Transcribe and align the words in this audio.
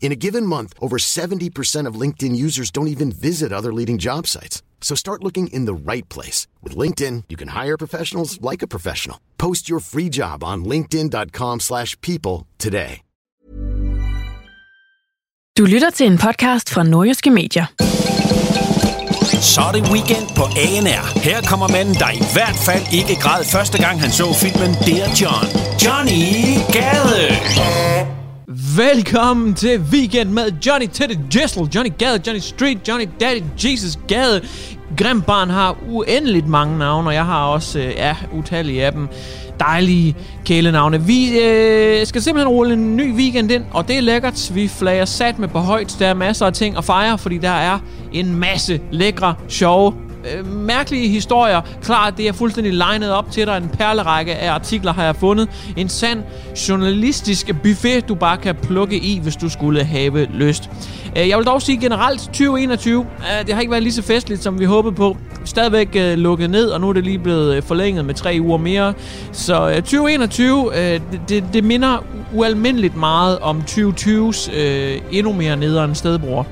In 0.00 0.12
a 0.12 0.20
given 0.26 0.46
month, 0.46 0.72
over 0.80 0.98
70% 0.98 1.88
of 1.88 2.00
LinkedIn 2.00 2.36
users 2.36 2.70
don't 2.70 2.88
even 2.88 3.10
visit 3.10 3.52
other 3.52 3.72
leading 3.72 3.98
job 3.98 4.26
sites. 4.26 4.62
So 4.80 4.94
start 4.94 5.24
looking 5.24 5.48
in 5.48 5.66
the 5.66 5.92
right 5.92 6.08
place. 6.08 6.46
With 6.62 6.76
LinkedIn, 6.76 7.24
you 7.28 7.36
can 7.36 7.48
hire 7.48 7.76
professionals 7.76 8.40
like 8.40 8.62
a 8.62 8.68
professional. 8.68 9.18
Post 9.36 9.68
your 9.68 9.80
free 9.80 10.08
job 10.08 10.44
on 10.44 10.64
linkedin.com 10.64 11.60
slash 11.60 12.00
people 12.00 12.46
today. 12.58 13.00
Du 15.58 15.64
lytter 15.64 15.90
til 15.90 16.06
en 16.06 16.18
podcast 16.18 16.70
fra 16.70 16.82
Nordjyske 16.82 17.30
Medier. 17.30 17.66
Så 19.40 19.60
er 19.60 19.72
det 19.72 19.90
weekend 19.90 20.28
på 20.36 20.42
ANR. 20.42 21.18
Her 21.18 21.42
kommer 21.42 21.68
manden, 21.68 21.94
der 21.94 22.10
i 22.10 22.22
hvert 22.32 22.58
fald 22.66 22.82
ikke 22.92 23.20
græd 23.20 23.44
første 23.44 23.78
gang, 23.82 24.00
han 24.00 24.10
så 24.10 24.32
filmen 24.32 24.70
Dear 24.86 25.08
John. 25.20 25.46
Johnny 25.84 26.22
Gade. 26.72 28.15
Velkommen 28.76 29.54
til 29.54 29.80
Weekend 29.80 30.30
med 30.30 30.52
Johnny 30.66 30.86
Teddy 30.92 31.16
Jessel, 31.34 31.68
Johnny 31.74 31.92
Gade, 31.98 32.22
Johnny 32.26 32.40
Street, 32.40 32.88
Johnny 32.88 33.08
Daddy, 33.20 33.42
Jesus 33.64 33.98
Gade. 34.08 34.40
Grimbarn 34.96 35.50
har 35.50 35.76
uendeligt 35.88 36.48
mange 36.48 36.78
navne, 36.78 37.08
og 37.08 37.14
jeg 37.14 37.24
har 37.24 37.46
også, 37.46 37.78
øh, 37.78 37.84
ja, 37.84 38.16
utallige 38.32 38.86
af 38.86 38.92
dem. 38.92 39.08
Dejlige 39.60 40.16
kælenavne. 40.44 41.02
Vi 41.02 41.40
øh, 41.40 42.06
skal 42.06 42.22
simpelthen 42.22 42.48
rulle 42.48 42.72
en 42.72 42.96
ny 42.96 43.14
weekend 43.14 43.50
ind, 43.50 43.64
og 43.70 43.88
det 43.88 43.96
er 43.96 44.00
lækkert. 44.00 44.50
Vi 44.54 44.68
flager 44.68 45.04
sat 45.04 45.38
med 45.38 45.48
på 45.48 45.58
højt. 45.58 45.96
Der 45.98 46.06
er 46.06 46.14
masser 46.14 46.46
af 46.46 46.52
ting 46.52 46.76
at 46.76 46.84
fejre, 46.84 47.18
fordi 47.18 47.38
der 47.38 47.50
er 47.50 47.78
en 48.12 48.34
masse 48.34 48.80
lækre, 48.90 49.34
sjove 49.48 50.05
øh, 50.34 50.46
mærkelige 50.46 51.08
historier. 51.08 51.60
Klart, 51.82 52.16
det 52.16 52.28
er 52.28 52.32
fuldstændig 52.32 52.74
legnet 52.74 53.12
op 53.12 53.30
til 53.30 53.46
dig. 53.46 53.56
En 53.56 53.68
perlerække 53.68 54.34
af 54.34 54.52
artikler 54.52 54.92
har 54.92 55.04
jeg 55.04 55.16
fundet. 55.16 55.48
En 55.76 55.88
sand 55.88 56.22
journalistisk 56.68 57.50
buffet, 57.62 58.08
du 58.08 58.14
bare 58.14 58.36
kan 58.36 58.54
plukke 58.54 58.98
i, 58.98 59.20
hvis 59.22 59.36
du 59.36 59.48
skulle 59.48 59.84
have 59.84 60.24
lyst. 60.24 60.70
Øh, 61.16 61.28
jeg 61.28 61.38
vil 61.38 61.46
dog 61.46 61.62
sige 61.62 61.80
generelt, 61.80 62.20
2021, 62.20 63.06
øh, 63.18 63.46
det 63.46 63.54
har 63.54 63.60
ikke 63.60 63.70
været 63.70 63.82
lige 63.82 63.92
så 63.92 64.02
festligt, 64.02 64.42
som 64.42 64.60
vi 64.60 64.64
håbede 64.64 64.94
på. 64.94 65.16
Stadigvæk 65.44 65.88
øh, 65.96 66.18
lukket 66.18 66.50
ned, 66.50 66.68
og 66.68 66.80
nu 66.80 66.88
er 66.88 66.92
det 66.92 67.04
lige 67.04 67.18
blevet 67.18 67.64
forlænget 67.64 68.04
med 68.04 68.14
tre 68.14 68.38
uger 68.40 68.58
mere. 68.58 68.94
Så 69.32 69.74
2021, 69.74 70.72
det, 71.28 71.44
det 71.52 71.64
minder 71.64 72.04
ualmindeligt 72.32 72.96
meget 72.96 73.38
om 73.38 73.62
2020's 73.70 74.50
endnu 75.10 75.32
mere 75.32 75.56
nederen 75.56 75.94
stedbror. 75.94 76.46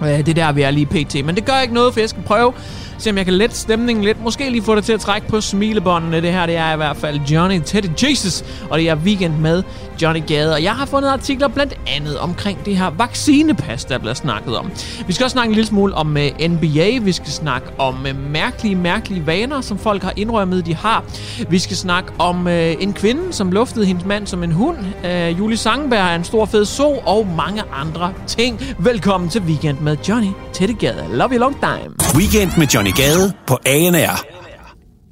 Det 0.00 0.28
er 0.28 0.34
der, 0.34 0.52
vi 0.52 0.62
er 0.62 0.70
lige 0.70 0.86
pt. 0.86 1.24
Men 1.24 1.34
det 1.34 1.44
gør 1.44 1.60
ikke 1.60 1.74
noget, 1.74 1.92
for 1.92 2.00
jeg 2.00 2.08
skal 2.08 2.22
prøve 2.22 2.52
Se 3.04 3.10
om 3.10 3.16
jeg 3.16 3.24
kan 3.24 3.34
lette 3.34 3.56
stemningen 3.56 4.04
lidt. 4.04 4.22
Måske 4.22 4.50
lige 4.50 4.62
få 4.62 4.74
det 4.74 4.84
til 4.84 4.92
at 4.92 5.00
trække 5.00 5.28
på 5.28 5.40
smilebåndene. 5.40 6.22
Det 6.22 6.32
her 6.32 6.46
det 6.46 6.56
er 6.56 6.72
i 6.72 6.76
hvert 6.76 6.96
fald 6.96 7.20
Johnny 7.20 7.60
Teddy 7.64 7.86
Jesus. 8.02 8.44
Og 8.70 8.78
det 8.78 8.88
er 8.88 8.94
weekend 8.94 9.38
med 9.38 9.62
Johnny 10.02 10.22
Gade. 10.26 10.52
Og 10.52 10.62
jeg 10.62 10.72
har 10.72 10.86
fundet 10.86 11.08
artikler 11.08 11.48
blandt 11.48 11.74
andet 11.86 12.18
omkring 12.18 12.64
det 12.64 12.76
her 12.76 12.90
vaccinepas, 12.90 13.84
der 13.84 13.98
bliver 13.98 14.14
snakket 14.14 14.56
om. 14.56 14.70
Vi 15.06 15.12
skal 15.12 15.24
også 15.24 15.34
snakke 15.34 15.50
en 15.50 15.54
lille 15.54 15.68
smule 15.68 15.94
om 15.94 16.16
uh, 16.16 16.22
øh, 16.22 16.48
NBA. 16.50 16.98
Vi 17.02 17.12
skal 17.12 17.28
snakke 17.32 17.66
om 17.78 17.94
uh, 18.10 18.30
mærkelige, 18.30 18.74
mærkelige 18.74 19.26
vaner, 19.26 19.60
som 19.60 19.78
folk 19.78 20.02
har 20.02 20.12
indrømmet, 20.16 20.66
de 20.66 20.74
har. 20.74 21.04
Vi 21.48 21.58
skal 21.58 21.76
snakke 21.76 22.12
om 22.18 22.46
uh, 22.46 22.52
en 22.52 22.92
kvinde, 22.92 23.32
som 23.32 23.52
luftede 23.52 23.86
hendes 23.86 24.04
mand 24.04 24.26
som 24.26 24.42
en 24.42 24.52
hund. 24.52 24.76
Uh, 25.04 25.38
Julie 25.38 25.56
Sangenberg 25.56 26.10
er 26.10 26.14
en 26.14 26.24
stor 26.24 26.44
fed 26.44 26.64
so, 26.64 26.92
og 27.06 27.26
mange 27.36 27.62
andre 27.72 28.12
ting. 28.26 28.60
Velkommen 28.78 29.30
til 29.30 29.40
Weekend 29.42 29.78
med 29.80 29.96
Johnny 30.08 30.30
Teddy 30.52 30.78
Gade. 30.78 31.06
Love 31.12 31.30
you 31.30 31.38
long 31.38 31.60
time. 31.60 31.94
Weekend 32.14 32.50
med 32.58 32.66
Johnny 32.66 32.92
Gade 32.96 33.32
på 33.46 33.58
ANR. 33.66 34.34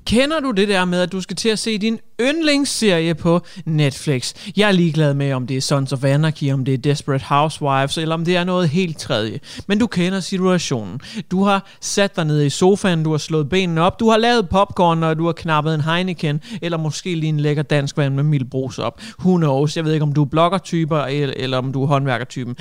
Kender 0.07 0.41
du 0.41 0.51
det 0.51 0.69
der 0.69 0.85
med, 0.85 1.01
at 1.01 1.13
du 1.13 1.21
skal 1.21 1.37
til 1.37 1.49
at 1.49 1.59
se 1.59 1.79
din 1.79 1.99
yndlingsserie 2.23 3.15
på 3.15 3.41
Netflix? 3.65 4.35
Jeg 4.57 4.69
er 4.69 4.73
ligeglad 4.73 5.15
med, 5.15 5.33
om 5.33 5.47
det 5.47 5.57
er 5.57 5.61
Sons 5.61 5.93
of 5.93 6.05
Anarchy, 6.05 6.53
om 6.53 6.65
det 6.65 6.75
er 6.75 6.79
Desperate 6.79 7.25
Housewives, 7.25 7.99
eller 7.99 8.15
om 8.15 8.25
det 8.25 8.37
er 8.37 8.45
noget 8.45 8.69
helt 8.69 8.99
tredje. 8.99 9.41
Men 9.67 9.79
du 9.79 9.87
kender 9.87 10.21
situationen. 10.21 11.01
Du 11.31 11.45
har 11.45 11.67
sat 11.81 12.17
dig 12.17 12.25
ned 12.25 12.43
i 12.43 12.51
sofaen, 12.51 13.03
du 13.05 13.11
har 13.11 13.19
slået 13.19 13.49
benene 13.49 13.81
op, 13.81 14.01
du 14.01 14.11
har 14.11 14.17
lavet 14.17 14.49
popcorn, 14.49 15.03
og 15.03 15.19
du 15.19 15.27
har 15.27 15.33
knappet 15.33 15.75
en 15.75 15.81
Heineken, 15.81 16.41
eller 16.63 16.79
måske 16.79 17.15
lige 17.15 17.29
en 17.29 17.41
lækker 17.41 17.63
dansk 17.63 17.97
vand 17.97 18.15
med 18.15 18.23
mild 18.23 18.45
brus 18.45 18.79
op. 18.79 19.01
Who 19.21 19.37
knows? 19.37 19.77
Jeg 19.77 19.85
ved 19.85 19.93
ikke, 19.93 20.03
om 20.03 20.13
du 20.13 20.23
er 20.23 20.29
bloggertyper, 20.29 20.99
eller, 20.99 21.35
eller 21.37 21.59
om 21.59 21.73
du 21.73 21.83
er 21.83 21.87
håndværkertypen. 21.87 22.57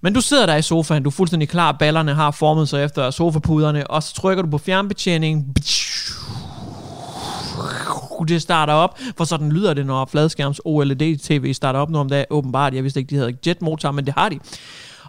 Men 0.00 0.12
du 0.12 0.20
sidder 0.20 0.46
der 0.46 0.56
i 0.56 0.62
sofaen, 0.62 1.02
du 1.02 1.08
er 1.08 1.12
fuldstændig 1.12 1.48
klar, 1.48 1.72
ballerne 1.72 2.14
har 2.14 2.30
formet 2.30 2.68
sig 2.68 2.84
efter 2.84 3.10
sofapuderne, 3.10 3.86
og 3.86 4.02
så 4.02 4.14
trykker 4.14 4.42
du 4.42 4.50
på 4.50 4.58
fjernbetjeningen 4.58 5.46
det 8.28 8.42
starter 8.42 8.72
op, 8.72 8.98
for 9.16 9.24
sådan 9.24 9.52
lyder 9.52 9.74
det, 9.74 9.86
når 9.86 10.04
fladskærms 10.04 10.60
OLED-TV 10.64 11.52
starter 11.52 11.80
op 11.80 11.90
nu 11.90 11.98
om 11.98 12.08
dagen. 12.08 12.26
Åbenbart, 12.30 12.74
jeg 12.74 12.82
vidste 12.82 13.00
ikke, 13.00 13.10
de 13.10 13.16
havde 13.16 13.36
jetmotor, 13.46 13.90
men 13.90 14.06
det 14.06 14.14
har 14.14 14.28
de. 14.28 14.38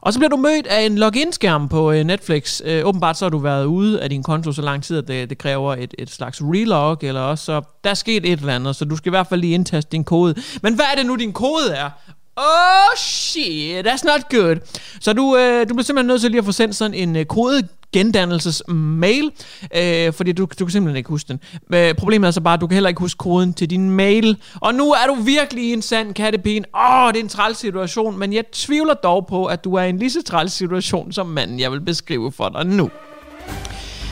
Og 0.02 0.14
så 0.14 0.20
bliver 0.20 0.30
du 0.30 0.38
mødt 0.38 0.68
af 0.68 0.81
en 0.81 0.98
login-skærm 0.98 1.70
på 1.70 1.92
øh, 1.92 2.04
Netflix. 2.04 2.62
Øh, 2.66 2.86
åbenbart 2.86 3.18
så 3.18 3.26
har 3.26 3.30
du 3.30 3.38
været 3.38 3.66
ude 3.66 4.02
af 4.02 4.09
din 4.09 4.24
konto 4.24 4.52
så 4.52 4.62
lang 4.62 4.84
tid, 4.84 4.98
at 4.98 5.08
det, 5.08 5.30
det 5.30 5.38
kræver 5.38 5.76
et, 5.76 5.94
et 5.98 6.09
slags 6.09 6.42
relog, 6.42 6.98
eller 7.02 7.22
også 7.22 7.46
så 7.46 7.62
der 7.84 7.90
er 7.90 7.94
sket 7.94 8.26
et 8.26 8.40
eller 8.40 8.56
andet, 8.56 8.75
så 8.75 8.86
du 8.86 8.96
skal 8.96 9.10
i 9.10 9.16
hvert 9.16 9.28
fald 9.28 9.42
lige 9.42 9.54
indtaste 9.54 9.92
din 9.92 10.04
kode. 10.04 10.36
Men 10.62 10.75
hvad 10.75 10.86
er 10.92 10.96
det 10.98 11.06
nu, 11.06 11.16
din 11.16 11.34
kode 11.34 11.74
er? 11.74 11.90
Oh 12.38 12.98
shit, 12.98 13.88
that's 13.88 14.04
not 14.06 14.30
good. 14.30 14.56
Så 15.02 15.14
du, 15.14 15.38
øh, 15.38 15.70
du 15.70 15.74
bliver 15.74 15.84
simpelthen 15.84 16.08
nødt 16.08 16.22
til 16.22 16.31
lige 16.31 16.40
at 16.40 16.46
få 16.46 16.52
sendt 16.52 16.75
sådan 16.75 16.94
en 16.94 17.16
øh, 17.16 17.25
kode 17.25 17.68
gendannelses-mail, 17.94 19.31
øh, 19.76 20.14
fordi 20.14 20.31
du, 20.31 20.48
du 20.59 20.66
kan 20.66 20.72
simpelthen 20.72 20.98
ikke 20.98 21.09
huske 21.09 21.28
den. 21.28 21.40
Øh, 21.74 21.96
problemet 21.96 22.28
er 22.28 22.31
så 22.31 22.42
bare, 22.42 22.54
at 22.54 22.62
du 22.62 22.68
kan 22.68 22.74
heller 22.74 22.90
ikke 22.90 23.02
huske 23.02 23.18
koden 23.18 23.54
til 23.54 23.70
din 23.70 23.90
mail. 23.90 24.38
Og 24.56 24.76
nu 24.76 24.92
er 24.92 25.08
du 25.08 25.14
virkelig 25.14 25.64
i 25.64 25.74
en 25.74 25.81
sand 25.81 26.14
kattepin. 26.14 26.66
Åh, 26.76 27.08
det 27.14 27.20
er 27.20 27.24
en 27.24 27.30
træls 27.30 27.58
situation, 27.58 28.20
men 28.20 28.34
jeg 28.34 28.44
tvivler 28.52 28.94
dog 28.94 29.28
på, 29.28 29.46
at 29.46 29.64
du 29.64 29.74
er 29.74 29.84
i 29.84 29.90
en 29.90 29.98
lige 29.98 30.12
så 30.12 30.24
træls 30.24 30.54
situation 30.54 31.12
som 31.12 31.28
manden, 31.28 31.59
jeg 31.59 31.72
vil 31.72 31.81
beskrive 31.81 32.31
for 32.31 32.50
dig 32.50 32.66
nu. 32.66 32.90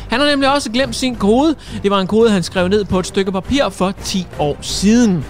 Han 0.10 0.20
har 0.20 0.28
nemlig 0.28 0.54
også 0.54 0.72
glemt 0.72 0.96
sin 0.96 1.16
kode. 1.16 1.56
Det 1.84 1.92
var 1.92 2.00
en 2.00 2.08
kode, 2.08 2.32
han 2.32 2.44
skrev 2.44 2.68
ned 2.68 2.86
på 2.86 3.00
et 3.00 3.06
stykke 3.06 3.32
papir 3.32 3.70
for 3.70 3.92
10 4.04 4.26
år 4.40 4.58
siden. 4.62 5.26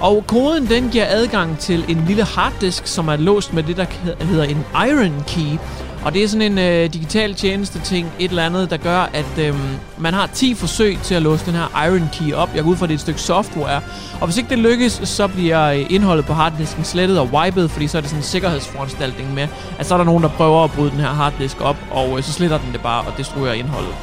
Og 0.00 0.24
koden 0.26 0.66
den 0.66 0.88
giver 0.88 1.06
adgang 1.08 1.58
til 1.58 1.84
en 1.88 2.04
lille 2.06 2.24
harddisk, 2.24 2.86
som 2.86 3.08
er 3.08 3.16
låst 3.16 3.52
med 3.52 3.62
det, 3.62 3.76
der 3.76 3.84
hedder 4.24 4.44
en 4.44 4.64
Iron 4.74 5.24
Key. 5.26 5.58
Og 6.04 6.14
det 6.14 6.24
er 6.24 6.28
sådan 6.28 6.52
en 6.52 6.58
øh, 6.58 6.92
digital 6.92 7.34
tjeneste 7.34 7.80
ting, 7.80 8.12
et 8.18 8.28
eller 8.28 8.44
andet, 8.46 8.70
der 8.70 8.76
gør, 8.76 8.98
at 8.98 9.38
øh, 9.38 9.54
man 9.98 10.14
har 10.14 10.26
10 10.26 10.54
forsøg 10.54 10.98
til 11.02 11.14
at 11.14 11.22
låse 11.22 11.46
den 11.46 11.54
her 11.54 11.86
Iron 11.86 12.08
Key 12.12 12.32
op. 12.32 12.48
Jeg 12.54 12.62
går 12.62 12.70
ud 12.70 12.76
fra, 12.76 12.84
at 12.84 12.88
det 12.88 12.94
er 12.94 12.96
et 12.98 13.00
stykke 13.00 13.20
software. 13.20 13.80
Og 14.20 14.26
hvis 14.26 14.36
ikke 14.36 14.50
det 14.50 14.58
lykkes, 14.58 14.92
så 15.04 15.28
bliver 15.28 15.66
øh, 15.66 15.86
indholdet 15.90 16.24
på 16.24 16.32
harddisken 16.32 16.84
slettet 16.84 17.18
og 17.18 17.28
wiped, 17.32 17.68
fordi 17.68 17.86
så 17.86 17.96
er 17.96 18.00
det 18.00 18.10
sådan 18.10 18.20
en 18.20 18.24
sikkerhedsforanstaltning 18.24 19.34
med, 19.34 19.48
at 19.78 19.86
så 19.86 19.94
er 19.94 19.98
der 19.98 20.04
nogen, 20.04 20.22
der 20.22 20.28
prøver 20.28 20.64
at 20.64 20.70
bryde 20.70 20.90
den 20.90 21.00
her 21.00 21.08
harddisk 21.08 21.60
op, 21.60 21.76
og 21.90 22.18
øh, 22.18 22.24
så 22.24 22.32
sletter 22.32 22.58
den 22.58 22.72
det 22.72 22.80
bare 22.80 23.00
og 23.00 23.12
destruerer 23.16 23.52
indholdet. 23.52 23.94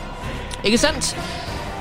Ikke 0.64 0.78
sandt? 0.78 1.18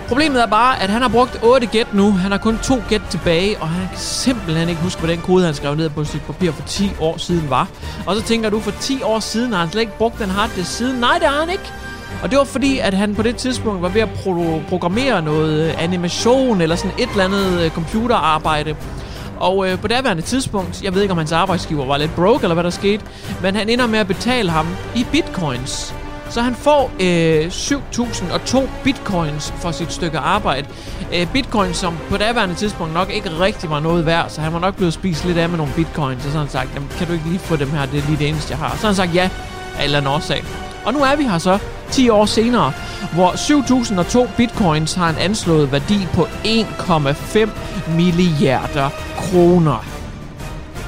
Problemet 0.08 0.42
er 0.42 0.46
bare, 0.46 0.82
at 0.82 0.90
han 0.90 1.02
har 1.02 1.08
brugt 1.08 1.38
8 1.42 1.66
gæt 1.66 1.94
nu. 1.94 2.12
Han 2.12 2.30
har 2.30 2.38
kun 2.38 2.58
to 2.58 2.82
gæt 2.88 3.02
tilbage, 3.10 3.58
og 3.60 3.68
han 3.68 3.88
kan 3.88 3.98
simpelthen 3.98 4.68
ikke 4.68 4.80
huske, 4.82 5.00
hvad 5.00 5.10
den 5.10 5.20
kode, 5.20 5.44
han 5.44 5.54
skrev 5.54 5.74
ned 5.74 5.88
på 5.90 6.00
et 6.00 6.08
stykke 6.08 6.26
papir 6.26 6.52
for 6.52 6.62
10 6.62 6.90
år 7.00 7.16
siden 7.18 7.50
var. 7.50 7.68
Og 8.06 8.16
så 8.16 8.22
tænker 8.22 8.50
du, 8.50 8.60
for 8.60 8.70
10 8.80 9.02
år 9.02 9.20
siden 9.20 9.52
har 9.52 9.60
han 9.60 9.70
slet 9.70 9.80
ikke 9.80 9.98
brugt 9.98 10.18
den 10.18 10.30
harddisk 10.30 10.76
siden. 10.76 11.00
Nej, 11.00 11.18
det 11.18 11.28
har 11.28 11.40
han 11.40 11.50
ikke. 11.50 11.72
Og 12.22 12.30
det 12.30 12.38
var 12.38 12.44
fordi, 12.44 12.78
at 12.78 12.94
han 12.94 13.14
på 13.14 13.22
det 13.22 13.36
tidspunkt 13.36 13.82
var 13.82 13.88
ved 13.88 14.00
at 14.00 14.08
pro- 14.08 14.68
programmere 14.68 15.22
noget 15.22 15.68
animation 15.78 16.60
eller 16.60 16.76
sådan 16.76 16.92
et 16.98 17.08
eller 17.10 17.24
andet 17.24 17.60
øh, 17.64 17.70
computerarbejde. 17.70 18.76
Og 19.40 19.68
øh, 19.70 19.78
på 19.78 19.88
daværende 19.88 20.22
tidspunkt, 20.22 20.82
jeg 20.82 20.94
ved 20.94 21.02
ikke 21.02 21.12
om 21.12 21.18
hans 21.18 21.32
arbejdsgiver 21.32 21.84
var 21.86 21.96
lidt 21.96 22.14
broke 22.14 22.42
eller 22.44 22.54
hvad 22.54 22.64
der 22.64 22.70
skete, 22.70 23.04
men 23.42 23.56
han 23.56 23.68
ender 23.68 23.86
med 23.86 23.98
at 23.98 24.06
betale 24.06 24.50
ham 24.50 24.66
i 24.94 25.06
bitcoins. 25.12 25.94
Så 26.30 26.42
han 26.42 26.54
får 26.54 26.90
øh, 27.00 27.46
7.002 27.46 28.68
bitcoins 28.84 29.54
for 29.58 29.70
sit 29.70 29.92
stykke 29.92 30.18
arbejde. 30.18 30.68
Øh, 31.14 31.32
bitcoins, 31.32 31.76
som 31.76 31.96
på 32.10 32.16
daværende 32.16 32.54
tidspunkt 32.54 32.94
nok 32.94 33.10
ikke 33.10 33.30
rigtig 33.40 33.70
var 33.70 33.80
noget 33.80 34.06
værd, 34.06 34.28
så 34.28 34.40
han 34.40 34.52
var 34.52 34.58
nok 34.58 34.76
blevet 34.76 34.92
spist 34.94 35.24
lidt 35.24 35.38
af 35.38 35.48
med 35.48 35.58
nogle 35.58 35.72
bitcoins, 35.76 36.24
og 36.24 36.30
så 36.30 36.38
har 36.38 36.38
han 36.38 36.48
sagt, 36.48 36.74
Jamen, 36.74 36.88
kan 36.98 37.06
du 37.06 37.12
ikke 37.12 37.28
lige 37.28 37.38
få 37.38 37.56
dem 37.56 37.70
her, 37.70 37.86
det 37.86 37.98
er 37.98 38.06
lige 38.06 38.18
det 38.18 38.28
eneste, 38.28 38.50
jeg 38.50 38.58
har. 38.58 38.70
Så 38.70 38.80
har 38.80 38.86
han 38.88 38.94
sagt 38.94 39.14
ja, 39.14 39.30
af 39.76 39.78
en 39.78 39.84
eller 39.84 39.98
anden 39.98 40.12
årsag. 40.12 40.44
Og 40.84 40.92
nu 40.92 40.98
er 40.98 41.16
vi 41.16 41.24
her 41.24 41.38
så, 41.38 41.58
10 41.90 42.08
år 42.08 42.24
senere, 42.26 42.72
hvor 43.12 43.30
7.002 44.26 44.36
bitcoins 44.36 44.94
har 44.94 45.10
en 45.10 45.16
anslået 45.16 45.72
værdi 45.72 46.06
på 46.14 46.22
1,5 46.44 47.48
milliarder 47.96 48.90
kroner. 49.16 49.84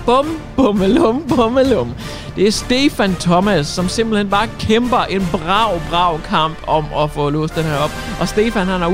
Bum, 0.06 0.26
bummelum, 0.56 1.22
bummelum. 1.28 1.94
Det 2.38 2.46
er 2.46 2.52
Stefan 2.52 3.14
Thomas, 3.14 3.66
som 3.66 3.88
simpelthen 3.88 4.30
bare 4.30 4.48
kæmper 4.58 4.98
en 4.98 5.22
brav, 5.32 5.80
brav 5.90 6.20
kamp 6.20 6.58
om 6.66 6.84
at 6.98 7.10
få 7.10 7.30
låst 7.30 7.54
den 7.54 7.64
her 7.64 7.76
op. 7.76 7.90
Og 8.20 8.28
Stefan 8.28 8.66
han 8.66 8.80
har 8.80 8.88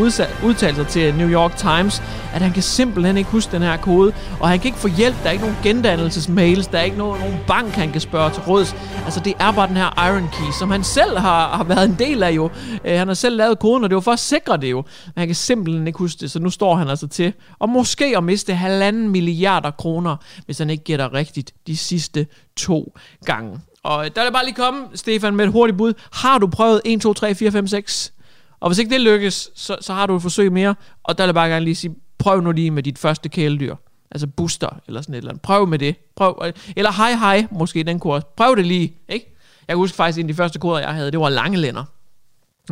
udtalt 0.44 0.76
sig 0.76 0.86
til 0.86 1.14
New 1.14 1.28
York 1.28 1.56
Times, 1.56 2.02
at 2.34 2.42
han 2.42 2.52
kan 2.52 2.62
simpelthen 2.62 3.16
ikke 3.16 3.30
huske 3.30 3.52
den 3.52 3.62
her 3.62 3.76
kode, 3.76 4.12
og 4.40 4.48
han 4.48 4.58
kan 4.58 4.68
ikke 4.68 4.78
få 4.78 4.88
hjælp. 4.88 5.16
Der 5.22 5.28
er 5.28 5.30
ikke 5.30 5.44
nogen 5.44 5.58
gendannelsesmails, 5.62 6.66
der 6.66 6.78
er 6.78 6.82
ikke 6.82 6.96
nogen, 6.96 7.20
nogen 7.20 7.36
bank, 7.46 7.68
han 7.68 7.92
kan 7.92 8.00
spørge 8.00 8.30
til 8.30 8.42
råds. 8.42 8.76
Altså, 9.04 9.20
det 9.20 9.34
er 9.40 9.52
bare 9.52 9.68
den 9.68 9.76
her 9.76 10.08
Iron 10.08 10.28
Key, 10.32 10.52
som 10.58 10.70
han 10.70 10.84
selv 10.84 11.18
har, 11.18 11.56
har 11.56 11.64
været 11.64 11.84
en 11.84 11.96
del 11.98 12.22
af 12.22 12.30
jo. 12.30 12.50
Øh, 12.84 12.98
han 12.98 13.06
har 13.08 13.14
selv 13.14 13.36
lavet 13.36 13.58
koden, 13.58 13.84
og 13.84 13.90
det 13.90 13.94
var 13.94 14.00
for 14.00 14.12
at 14.12 14.18
sikre 14.18 14.56
det 14.56 14.70
jo. 14.70 14.84
Men 15.04 15.12
han 15.16 15.28
kan 15.28 15.34
simpelthen 15.34 15.86
ikke 15.86 15.98
huske 15.98 16.20
det, 16.20 16.30
så 16.30 16.38
nu 16.38 16.50
står 16.50 16.74
han 16.74 16.88
altså 16.88 17.06
til. 17.06 17.32
Og 17.58 17.68
måske 17.68 18.16
at 18.16 18.24
miste 18.24 18.54
halvanden 18.54 19.08
milliarder 19.08 19.70
kroner, 19.70 20.16
hvis 20.46 20.58
han 20.58 20.70
ikke 20.70 20.84
gætter 20.84 21.14
rigtigt 21.14 21.52
de 21.66 21.76
sidste 21.76 22.26
to 22.56 22.94
gange. 23.24 23.60
Og 23.82 24.04
der 24.04 24.20
vil 24.20 24.26
jeg 24.26 24.32
bare 24.32 24.44
lige 24.44 24.54
komme, 24.54 24.86
Stefan, 24.94 25.36
med 25.36 25.44
et 25.44 25.52
hurtigt 25.52 25.78
bud. 25.78 25.92
Har 26.12 26.38
du 26.38 26.46
prøvet 26.46 26.80
1, 26.84 27.00
2, 27.00 27.12
3, 27.12 27.34
4, 27.34 27.52
5, 27.52 27.66
6? 27.66 28.12
Og 28.60 28.68
hvis 28.68 28.78
ikke 28.78 28.90
det 28.90 29.00
lykkes, 29.00 29.50
så, 29.54 29.76
så 29.80 29.92
har 29.92 30.06
du 30.06 30.16
et 30.16 30.22
forsøg 30.22 30.52
mere. 30.52 30.74
Og 31.02 31.18
der 31.18 31.24
vil 31.24 31.28
jeg 31.28 31.34
bare 31.34 31.48
gerne 31.48 31.64
lige 31.64 31.74
sige, 31.74 31.94
prøv 32.18 32.40
nu 32.40 32.52
lige 32.52 32.70
med 32.70 32.82
dit 32.82 32.98
første 32.98 33.28
kæledyr. 33.28 33.76
Altså 34.10 34.26
booster, 34.26 34.80
eller 34.86 35.02
sådan 35.02 35.14
et 35.14 35.18
eller 35.18 35.30
andet. 35.30 35.42
Prøv 35.42 35.66
med 35.66 35.78
det. 35.78 35.96
Prøv, 36.16 36.42
eller 36.76 36.92
hej 36.92 37.12
hej, 37.12 37.46
måske 37.50 37.82
den 37.82 38.00
kurs. 38.00 38.22
Prøv 38.36 38.56
det 38.56 38.66
lige, 38.66 38.96
ikke? 39.08 39.36
Jeg 39.68 39.74
kan 39.74 39.76
huske 39.76 39.96
faktisk, 39.96 40.18
en 40.18 40.24
af 40.24 40.28
de 40.28 40.34
første 40.34 40.58
koder, 40.58 40.78
jeg 40.78 40.94
havde, 40.94 41.10
det 41.10 41.20
var 41.20 41.28
lange 41.28 41.58
lænder. 41.58 41.84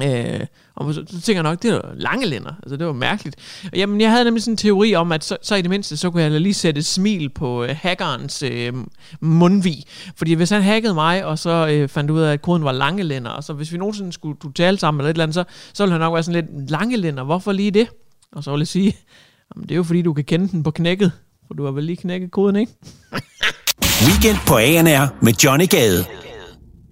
Øh, 0.00 0.40
og 0.74 0.94
så, 0.94 1.04
så 1.06 1.20
tænker 1.20 1.42
jeg 1.42 1.50
nok, 1.50 1.62
det 1.62 1.72
var 1.72 1.92
lange 1.96 2.26
lænder. 2.26 2.54
Altså, 2.62 2.76
det 2.76 2.86
var 2.86 2.92
mærkeligt. 2.92 3.36
Jamen, 3.76 4.00
jeg 4.00 4.10
havde 4.10 4.24
nemlig 4.24 4.42
sådan 4.42 4.52
en 4.52 4.56
teori 4.56 4.94
om, 4.94 5.12
at 5.12 5.24
så, 5.24 5.36
så 5.42 5.54
i 5.54 5.62
det 5.62 5.70
mindste, 5.70 5.96
så 5.96 6.10
kunne 6.10 6.22
jeg 6.22 6.40
lige 6.40 6.54
sætte 6.54 6.78
et 6.78 6.86
smil 6.86 7.28
på 7.28 7.64
øh, 7.64 7.76
hackerens 7.80 8.42
øh, 8.42 8.72
mundvig. 9.20 9.84
Fordi 10.16 10.32
hvis 10.32 10.50
han 10.50 10.62
hackede 10.62 10.94
mig, 10.94 11.24
og 11.24 11.38
så 11.38 11.68
øh, 11.68 11.88
fandt 11.88 12.10
ud 12.10 12.20
af, 12.20 12.32
at 12.32 12.42
koden 12.42 12.64
var 12.64 12.72
lange 12.72 13.02
lænder, 13.02 13.30
og 13.30 13.44
så 13.44 13.52
hvis 13.52 13.72
vi 13.72 13.78
nogensinde 13.78 14.12
skulle 14.12 14.38
du 14.42 14.50
tale 14.50 14.78
sammen 14.78 15.00
eller 15.00 15.10
et 15.10 15.14
eller 15.14 15.24
andet, 15.24 15.34
så, 15.34 15.44
så 15.72 15.82
ville 15.82 15.92
han 15.92 16.00
nok 16.00 16.14
være 16.14 16.22
sådan 16.22 16.44
lidt 16.44 16.70
lange 16.70 16.96
lænder. 16.96 17.24
Hvorfor 17.24 17.52
lige 17.52 17.70
det? 17.70 17.88
Og 18.32 18.44
så 18.44 18.50
ville 18.50 18.60
jeg 18.60 18.68
sige, 18.68 18.96
jamen, 19.54 19.68
det 19.68 19.70
er 19.74 19.76
jo 19.76 19.82
fordi, 19.82 20.02
du 20.02 20.12
kan 20.12 20.24
kende 20.24 20.48
den 20.48 20.62
på 20.62 20.70
knækket. 20.70 21.12
For 21.46 21.54
du 21.54 21.64
har 21.64 21.70
vel 21.70 21.84
lige 21.84 21.96
knækket 21.96 22.30
koden, 22.30 22.56
ikke? 22.56 22.72
Weekend 24.06 24.38
på 24.46 24.56
ANR 24.56 25.24
med 25.24 25.32
Johnny 25.32 25.68
Gade. 25.68 26.04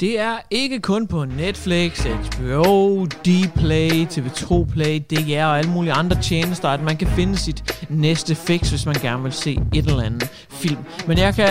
Det 0.00 0.20
er 0.20 0.38
ikke 0.50 0.80
kun 0.80 1.06
på 1.06 1.24
Netflix, 1.24 2.04
HBO, 2.04 3.06
Dplay, 3.06 4.06
TV2 4.06 4.72
Play, 4.72 5.02
DR 5.10 5.44
og 5.44 5.58
alle 5.58 5.70
mulige 5.70 5.92
andre 5.92 6.22
tjenester, 6.22 6.68
at 6.68 6.82
man 6.82 6.96
kan 6.96 7.08
finde 7.08 7.36
sit 7.36 7.86
næste 7.88 8.34
fix, 8.34 8.70
hvis 8.70 8.86
man 8.86 8.94
gerne 8.94 9.22
vil 9.22 9.32
se 9.32 9.58
et 9.74 9.86
eller 9.86 10.02
andet 10.02 10.28
film. 10.50 10.78
Men 11.06 11.18
jeg 11.18 11.34
kan 11.34 11.48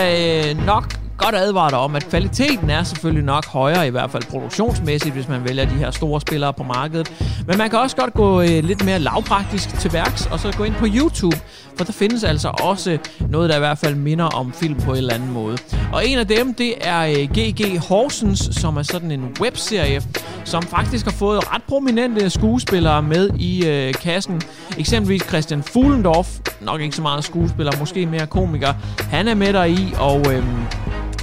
øh, 0.57 0.65
nok 0.65 0.99
godt 1.19 1.35
advare 1.35 1.69
dig 1.69 1.77
om, 1.77 1.95
at 1.95 2.09
kvaliteten 2.09 2.69
er 2.69 2.83
selvfølgelig 2.83 3.23
nok 3.23 3.45
højere, 3.45 3.87
i 3.87 3.89
hvert 3.89 4.11
fald 4.11 4.23
produktionsmæssigt, 4.23 5.13
hvis 5.13 5.27
man 5.27 5.43
vælger 5.47 5.65
de 5.65 5.75
her 5.75 5.91
store 5.91 6.21
spillere 6.21 6.53
på 6.53 6.63
markedet. 6.63 7.35
Men 7.47 7.57
man 7.57 7.69
kan 7.69 7.79
også 7.79 7.95
godt 7.95 8.13
gå 8.13 8.41
øh, 8.41 8.63
lidt 8.63 8.85
mere 8.85 8.99
lavpraktisk 8.99 9.79
til 9.79 9.93
værks, 9.93 10.25
og 10.25 10.39
så 10.39 10.53
gå 10.57 10.63
ind 10.63 10.75
på 10.75 10.85
YouTube, 10.95 11.37
for 11.77 11.85
der 11.85 11.93
findes 11.93 12.23
altså 12.23 12.51
også 12.61 12.97
noget, 13.29 13.49
der 13.49 13.55
i 13.55 13.59
hvert 13.59 13.77
fald 13.77 13.95
minder 13.95 14.25
om 14.25 14.53
film 14.53 14.75
på 14.75 14.91
en 14.91 14.97
eller 14.97 15.13
anden 15.13 15.31
måde. 15.31 15.57
Og 15.93 16.07
en 16.07 16.17
af 16.17 16.27
dem, 16.27 16.53
det 16.53 16.73
er 16.81 17.01
øh, 17.01 17.29
GG 17.37 17.79
Horsens, 17.79 18.49
som 18.51 18.77
er 18.77 18.83
sådan 18.83 19.11
en 19.11 19.37
webserie, 19.41 20.01
som 20.45 20.63
faktisk 20.63 21.05
har 21.05 21.11
fået 21.11 21.53
ret 21.53 21.63
prominente 21.63 22.29
skuespillere 22.29 23.03
med 23.03 23.29
i 23.39 23.67
øh, 23.67 23.93
kassen. 23.93 24.41
Eksempelvis 24.77 25.23
Christian 25.27 25.63
Fuglendorf, 25.63 26.39
nok 26.61 26.81
ikke 26.81 26.95
så 26.95 27.01
meget 27.01 27.23
skuespiller, 27.23 27.71
måske 27.79 28.05
mere 28.05 28.27
komiker. 28.27 28.73
Han 29.09 29.27
er 29.27 29.33
med 29.33 29.53
der 29.53 29.63
i, 29.63 29.93
og... 29.99 30.33
Øh, 30.33 30.43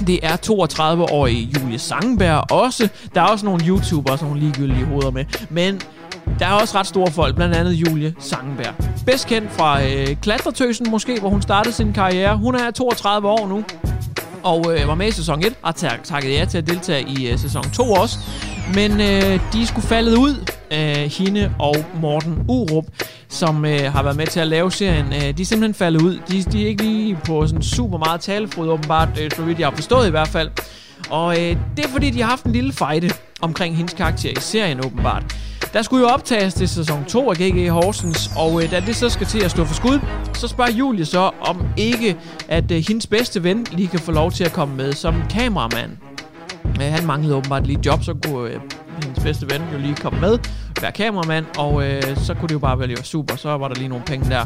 det 0.07 0.19
er 0.23 0.37
32-årige 0.37 1.49
Julie 1.55 1.79
Sangenberg 1.79 2.51
også. 2.51 2.89
Der 3.15 3.21
er 3.21 3.25
også 3.25 3.45
nogle 3.45 3.65
YouTubere, 3.67 4.17
som 4.17 4.27
nogle 4.27 4.41
ligegyldige 4.41 4.85
hoveder 4.85 5.11
med. 5.11 5.25
Men 5.49 5.81
der 6.39 6.45
er 6.45 6.53
også 6.53 6.77
ret 6.77 6.87
store 6.87 7.11
folk, 7.11 7.35
blandt 7.35 7.55
andet 7.55 7.71
Julie 7.71 8.15
Sangenberg. 8.19 8.73
Bedst 9.05 9.27
kendt 9.27 9.51
fra 9.51 9.83
øh, 9.83 10.15
Klatretøsen 10.21 10.91
måske, 10.91 11.19
hvor 11.19 11.29
hun 11.29 11.41
startede 11.41 11.75
sin 11.75 11.93
karriere. 11.93 12.37
Hun 12.37 12.55
er 12.55 12.71
32 12.71 13.27
år 13.27 13.47
nu, 13.47 13.63
og 14.43 14.75
øh, 14.75 14.87
var 14.87 14.95
med 14.95 15.07
i 15.07 15.11
sæson 15.11 15.43
1, 15.43 15.53
og 15.61 15.75
tak, 15.75 16.03
takket 16.03 16.33
ja 16.33 16.45
til 16.45 16.57
at 16.57 16.67
deltage 16.67 17.09
i 17.09 17.31
øh, 17.31 17.39
sæson 17.39 17.63
2 17.71 17.91
også. 17.91 18.17
Men 18.73 19.01
øh, 19.01 19.39
de 19.53 19.67
skulle 19.67 19.87
faldet 19.87 20.17
ud, 20.17 20.51
øh, 20.71 21.11
hende 21.11 21.51
og 21.59 21.75
Morten 22.01 22.45
Urup, 22.47 22.85
som 23.29 23.65
øh, 23.65 23.91
har 23.93 24.03
været 24.03 24.17
med 24.17 24.27
til 24.27 24.39
at 24.39 24.47
lave 24.47 24.71
serien. 24.71 25.05
Øh, 25.05 25.37
de 25.37 25.41
er 25.41 25.45
simpelthen 25.45 25.73
faldet 25.73 26.01
ud. 26.01 26.19
De, 26.29 26.43
de 26.43 26.63
er 26.63 26.67
ikke 26.67 26.83
lige 26.83 27.17
på 27.25 27.47
sådan 27.47 27.63
super 27.63 27.97
meget 27.97 28.21
talefrod, 28.21 28.69
åbenbart, 28.69 29.09
øh, 29.21 29.31
så 29.35 29.41
vidt 29.41 29.59
jeg 29.59 29.67
har 29.67 29.75
forstået 29.75 30.07
i 30.07 30.09
hvert 30.09 30.27
fald. 30.27 30.49
Og 31.09 31.33
øh, 31.41 31.57
det 31.77 31.85
er 31.85 31.89
fordi, 31.89 32.09
de 32.09 32.21
har 32.21 32.29
haft 32.29 32.43
en 32.43 32.51
lille 32.51 32.73
fejde 32.73 33.09
omkring 33.41 33.77
hendes 33.77 33.93
karakter 33.93 34.29
i 34.29 34.39
serien 34.39 34.85
åbenbart. 34.85 35.35
Der 35.73 35.81
skulle 35.81 36.07
jo 36.07 36.13
optages 36.13 36.53
til 36.53 36.69
sæson 36.69 37.05
2 37.05 37.29
af 37.29 37.35
GG 37.35 37.69
Horsens, 37.69 38.31
og 38.37 38.63
øh, 38.63 38.71
da 38.71 38.79
det 38.79 38.95
så 38.95 39.09
skal 39.09 39.27
til 39.27 39.39
at 39.39 39.51
stå 39.51 39.65
for 39.65 39.75
skud, 39.75 39.99
så 40.33 40.47
spørger 40.47 40.71
Julie 40.71 41.05
så, 41.05 41.31
om 41.41 41.67
ikke, 41.77 42.17
at 42.47 42.71
øh, 42.71 42.83
hendes 42.87 43.07
bedste 43.07 43.43
ven 43.43 43.67
lige 43.71 43.87
kan 43.87 43.99
få 43.99 44.11
lov 44.11 44.31
til 44.31 44.43
at 44.43 44.53
komme 44.53 44.75
med 44.75 44.93
som 44.93 45.15
kameramand. 45.29 46.06
Øh, 46.81 46.93
han 46.93 47.05
manglede 47.05 47.35
åbenbart 47.35 47.67
lige 47.67 47.79
job, 47.85 48.03
så 48.03 48.13
kunne 48.23 48.49
øh, 48.49 48.59
hendes 49.03 49.23
bedste 49.23 49.45
ven 49.49 49.61
jo 49.73 49.77
lige 49.79 49.95
komme 49.95 50.19
med, 50.19 50.37
være 50.81 50.91
kameramand, 50.91 51.45
og 51.57 51.87
øh, 51.87 52.17
så 52.17 52.33
kunne 52.33 52.47
det 52.47 52.53
jo 52.53 52.59
bare 52.59 52.79
være 52.79 53.03
super, 53.03 53.35
så 53.35 53.57
var 53.57 53.67
der 53.67 53.75
lige 53.75 53.87
nogle 53.87 54.05
penge 54.05 54.29
der. 54.29 54.45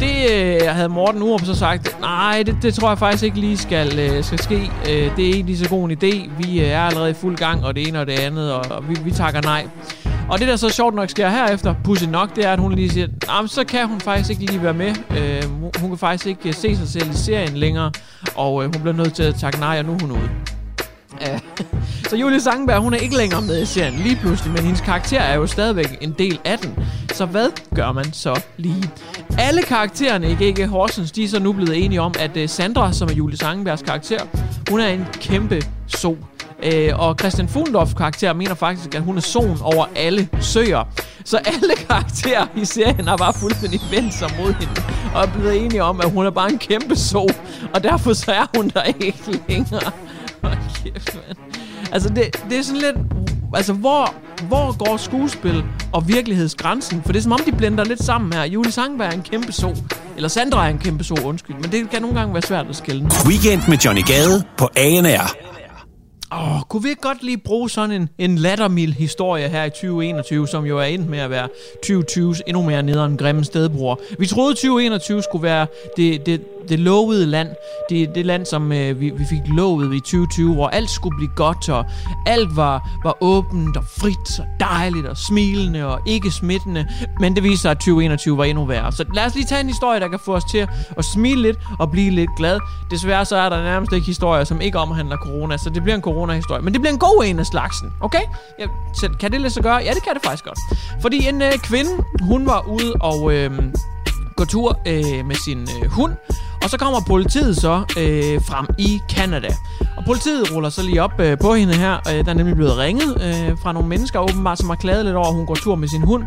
Det 0.00 0.16
øh, 0.32 0.60
havde 0.74 0.88
Morten 0.88 1.22
Urup 1.22 1.44
så 1.44 1.54
sagt, 1.54 2.00
nej, 2.00 2.42
det, 2.46 2.56
det 2.62 2.74
tror 2.74 2.88
jeg 2.88 2.98
faktisk 2.98 3.24
ikke 3.24 3.40
lige 3.40 3.56
skal, 3.56 3.98
øh, 3.98 4.24
skal 4.24 4.38
ske. 4.38 4.70
Øh, 4.90 5.16
det 5.16 5.28
er 5.28 5.34
ikke 5.34 5.42
lige 5.42 5.58
så 5.58 5.68
god 5.68 5.90
en 5.90 5.98
idé. 6.02 6.30
Vi 6.38 6.60
øh, 6.60 6.66
er 6.66 6.80
allerede 6.80 7.10
i 7.10 7.14
fuld 7.14 7.36
gang, 7.36 7.64
og 7.64 7.76
det 7.76 7.88
ene 7.88 8.00
og 8.00 8.06
det 8.06 8.18
andet, 8.18 8.52
og, 8.52 8.64
og 8.70 8.88
vi, 8.88 8.96
vi 9.04 9.10
takker 9.10 9.42
nej. 9.42 9.66
Og 10.30 10.38
det 10.38 10.48
der 10.48 10.56
så 10.56 10.68
sjovt 10.68 10.94
nok 10.94 11.10
sker 11.10 11.28
herefter, 11.28 11.74
pudsigt 11.84 12.10
nok, 12.10 12.36
det 12.36 12.44
er, 12.44 12.52
at 12.52 12.58
hun 12.58 12.72
lige 12.72 12.90
siger, 12.90 13.06
nah, 13.06 13.48
så 13.48 13.64
kan 13.64 13.88
hun 13.88 14.00
faktisk 14.00 14.30
ikke 14.30 14.52
lige 14.52 14.62
være 14.62 14.74
med. 14.74 14.94
Øh, 15.10 15.42
hun 15.80 15.90
kan 15.90 15.98
faktisk 15.98 16.26
ikke 16.26 16.48
øh, 16.48 16.54
se 16.54 16.76
sig 16.76 16.88
selv 16.88 17.10
i 17.10 17.14
serien 17.14 17.56
længere, 17.56 17.92
og 18.34 18.64
øh, 18.64 18.74
hun 18.74 18.82
bliver 18.82 18.96
nødt 18.96 19.14
til 19.14 19.22
at 19.22 19.34
takke 19.34 19.60
nej, 19.60 19.78
og 19.78 19.84
nu 19.84 19.92
er 19.92 19.98
hun 20.00 20.10
ude. 20.10 20.30
Så 22.08 22.16
Julie 22.16 22.40
Sangenberg, 22.40 22.80
hun 22.80 22.94
er 22.94 22.98
ikke 22.98 23.16
længere 23.16 23.42
med 23.42 23.62
i 23.62 23.66
serien 23.66 23.94
lige 23.94 24.16
pludselig, 24.16 24.52
men 24.52 24.62
hendes 24.62 24.80
karakter 24.80 25.20
er 25.20 25.36
jo 25.36 25.46
stadigvæk 25.46 25.98
en 26.00 26.14
del 26.18 26.40
af 26.44 26.58
den. 26.58 26.78
Så 27.12 27.26
hvad 27.26 27.48
gør 27.74 27.92
man 27.92 28.12
så 28.12 28.40
lige? 28.56 28.90
Alle 29.38 29.62
karaktererne 29.62 30.30
i 30.30 30.34
GG 30.34 30.66
Horsens, 30.66 31.12
de 31.12 31.24
er 31.24 31.28
så 31.28 31.38
nu 31.38 31.52
blevet 31.52 31.84
enige 31.84 32.00
om, 32.00 32.14
at 32.18 32.36
øh, 32.36 32.48
Sandra, 32.48 32.92
som 32.92 33.08
er 33.08 33.12
Julie 33.12 33.38
Sangenbergs 33.38 33.82
karakter, 33.82 34.20
hun 34.70 34.80
er 34.80 34.86
en 34.86 35.06
kæmpe 35.12 35.62
so. 35.86 36.10
Uh, 36.10 36.16
øh, 36.62 36.98
og 36.98 37.16
Christian 37.20 37.48
Fuglendorf 37.48 37.94
karakter 37.94 38.32
mener 38.32 38.54
faktisk, 38.54 38.94
at 38.94 39.02
hun 39.02 39.16
er 39.16 39.20
son 39.20 39.58
over 39.62 39.86
alle 39.96 40.28
søer. 40.40 40.84
Så 41.24 41.36
alle 41.36 41.74
karakterer 41.88 42.46
i 42.56 42.64
serien 42.64 43.08
har 43.08 43.16
bare 43.16 43.32
fuldstændig 43.32 43.80
vendt 43.90 44.14
sig 44.14 44.30
mod 44.40 44.52
hende, 44.52 44.82
og 45.14 45.22
er 45.22 45.26
blevet 45.26 45.64
enige 45.64 45.82
om, 45.82 46.00
at 46.00 46.10
hun 46.10 46.26
er 46.26 46.30
bare 46.30 46.52
en 46.52 46.58
kæmpe 46.58 46.96
so, 46.96 47.28
og 47.74 47.82
derfor 47.82 48.12
så 48.12 48.32
er 48.32 48.46
hun 48.56 48.68
der 48.68 48.82
ikke 48.82 49.40
længere. 49.48 49.92
Hold 50.42 50.56
kæft. 50.84 51.18
Altså, 51.92 52.08
det, 52.08 52.44
det 52.50 52.58
er 52.58 52.62
sådan 52.62 52.80
lidt... 52.80 52.96
Altså, 53.54 53.72
hvor, 53.72 54.14
hvor 54.48 54.78
går 54.84 54.96
skuespil 54.96 55.64
og 55.92 56.08
virkelighedsgrænsen? 56.08 57.02
For 57.02 57.12
det 57.12 57.18
er 57.18 57.22
som 57.22 57.32
om, 57.32 57.40
de 57.46 57.52
blender 57.52 57.84
lidt 57.84 58.02
sammen 58.02 58.32
her. 58.32 58.44
Julie 58.44 58.72
Sangberg 58.72 59.06
er 59.06 59.12
en 59.12 59.22
kæmpe 59.22 59.52
so. 59.52 59.74
Eller 60.16 60.28
Sandra 60.28 60.66
er 60.66 60.70
en 60.70 60.78
kæmpe 60.78 61.04
so, 61.04 61.14
undskyld. 61.24 61.56
Men 61.56 61.72
det 61.72 61.90
kan 61.90 62.02
nogle 62.02 62.18
gange 62.18 62.34
være 62.34 62.42
svært 62.42 62.66
at 62.68 62.76
skille. 62.76 63.08
Weekend 63.26 63.62
med 63.68 63.78
Johnny 63.78 64.02
Gade 64.06 64.44
på 64.56 64.68
ANR. 64.76 65.36
Åh, 66.32 66.60
kunne 66.68 66.82
vi 66.82 66.88
ikke 66.88 67.02
godt 67.02 67.22
lige 67.22 67.38
bruge 67.38 67.70
sådan 67.70 67.92
en, 68.02 68.08
en 68.18 68.38
lattermild 68.38 68.92
historie 68.92 69.48
her 69.48 69.64
i 69.64 69.70
2021, 69.70 70.48
som 70.48 70.64
jo 70.64 70.78
er 70.78 70.84
endt 70.84 71.08
med 71.08 71.18
at 71.18 71.30
være 71.30 71.48
2020's 71.86 72.40
endnu 72.46 72.62
mere 72.62 72.82
nederen 72.82 73.16
grimme 73.16 73.44
stedbror. 73.44 74.00
Vi 74.18 74.26
troede 74.26 74.54
2021 74.54 75.22
skulle 75.22 75.42
være 75.42 75.66
det, 75.96 76.26
det, 76.26 76.40
det 76.68 76.78
lovede 76.78 77.26
land. 77.26 77.48
Det 77.90 78.14
det 78.14 78.26
land, 78.26 78.46
som 78.46 78.72
øh, 78.72 79.00
vi, 79.00 79.10
vi 79.10 79.24
fik 79.24 79.40
lovet 79.46 79.94
i 79.94 80.00
2020, 80.00 80.54
hvor 80.54 80.68
alt 80.68 80.90
skulle 80.90 81.16
blive 81.16 81.30
godt, 81.36 81.68
og 81.68 81.84
alt 82.26 82.56
var, 82.56 82.88
var 83.04 83.16
åbent 83.20 83.76
og 83.76 83.84
frit 83.98 84.40
og 84.40 84.46
dejligt 84.60 85.06
og 85.06 85.16
smilende 85.16 85.86
og 85.86 86.00
ikke 86.06 86.30
smittende. 86.30 86.88
Men 87.20 87.34
det 87.36 87.42
viser 87.42 87.56
sig, 87.56 87.70
at 87.70 87.76
2021 87.76 88.38
var 88.38 88.44
endnu 88.44 88.64
værre. 88.64 88.92
Så 88.92 89.04
lad 89.14 89.24
os 89.24 89.34
lige 89.34 89.46
tage 89.46 89.60
en 89.60 89.66
historie, 89.66 90.00
der 90.00 90.08
kan 90.08 90.18
få 90.18 90.34
os 90.34 90.44
til 90.44 90.68
at 90.98 91.04
smile 91.04 91.42
lidt 91.42 91.58
og 91.78 91.90
blive 91.90 92.10
lidt 92.10 92.30
glad. 92.36 92.60
Desværre 92.90 93.24
så 93.24 93.36
er 93.36 93.48
der 93.48 93.62
nærmest 93.62 93.92
ikke 93.92 94.06
historier, 94.06 94.44
som 94.44 94.60
ikke 94.60 94.78
omhandler 94.78 95.16
corona, 95.16 95.56
så 95.56 95.70
det 95.70 95.82
bliver 95.82 95.96
en 95.96 96.02
corona-historie. 96.02 96.62
Men 96.62 96.72
det 96.72 96.80
bliver 96.80 96.92
en 96.92 96.98
god 96.98 97.24
en 97.26 97.38
af 97.38 97.46
slagsen, 97.46 97.92
okay? 98.00 98.22
Ja, 98.58 98.66
så 98.94 99.08
kan 99.20 99.32
det 99.32 99.40
lade 99.40 99.52
sig 99.52 99.62
gøre? 99.62 99.76
Ja, 99.76 99.90
det 99.94 100.02
kan 100.02 100.14
det 100.14 100.22
faktisk 100.24 100.44
godt. 100.44 100.58
Fordi 101.00 101.28
en 101.28 101.42
øh, 101.42 101.52
kvinde, 101.52 101.90
hun 102.22 102.46
var 102.46 102.68
ude 102.68 102.94
og... 103.00 103.32
Øh, 103.34 103.72
gå 104.36 104.44
tur 104.44 104.78
øh, 104.86 105.26
med 105.26 105.36
sin 105.44 105.68
øh, 105.82 105.90
hund, 105.90 106.12
og 106.62 106.70
så 106.70 106.78
kommer 106.78 107.00
politiet 107.06 107.56
så 107.56 107.84
øh, 107.98 108.40
frem 108.48 108.66
i 108.78 109.00
Canada. 109.10 109.48
Og 109.96 110.04
politiet 110.04 110.54
ruller 110.54 110.70
så 110.70 110.82
lige 110.82 111.02
op 111.02 111.20
øh, 111.20 111.38
på 111.38 111.54
hende 111.54 111.74
her. 111.74 111.94
Øh, 112.08 112.24
der 112.24 112.30
er 112.30 112.34
nemlig 112.34 112.56
blevet 112.56 112.78
ringet 112.78 113.22
øh, 113.22 113.58
fra 113.62 113.72
nogle 113.72 113.88
mennesker 113.88 114.20
åbenbart, 114.20 114.58
som 114.58 114.68
har 114.68 114.76
klaget 114.76 115.04
lidt 115.04 115.16
over, 115.16 115.28
at 115.28 115.34
hun 115.34 115.46
går 115.46 115.54
tur 115.54 115.74
med 115.74 115.88
sin 115.88 116.02
hund. 116.02 116.24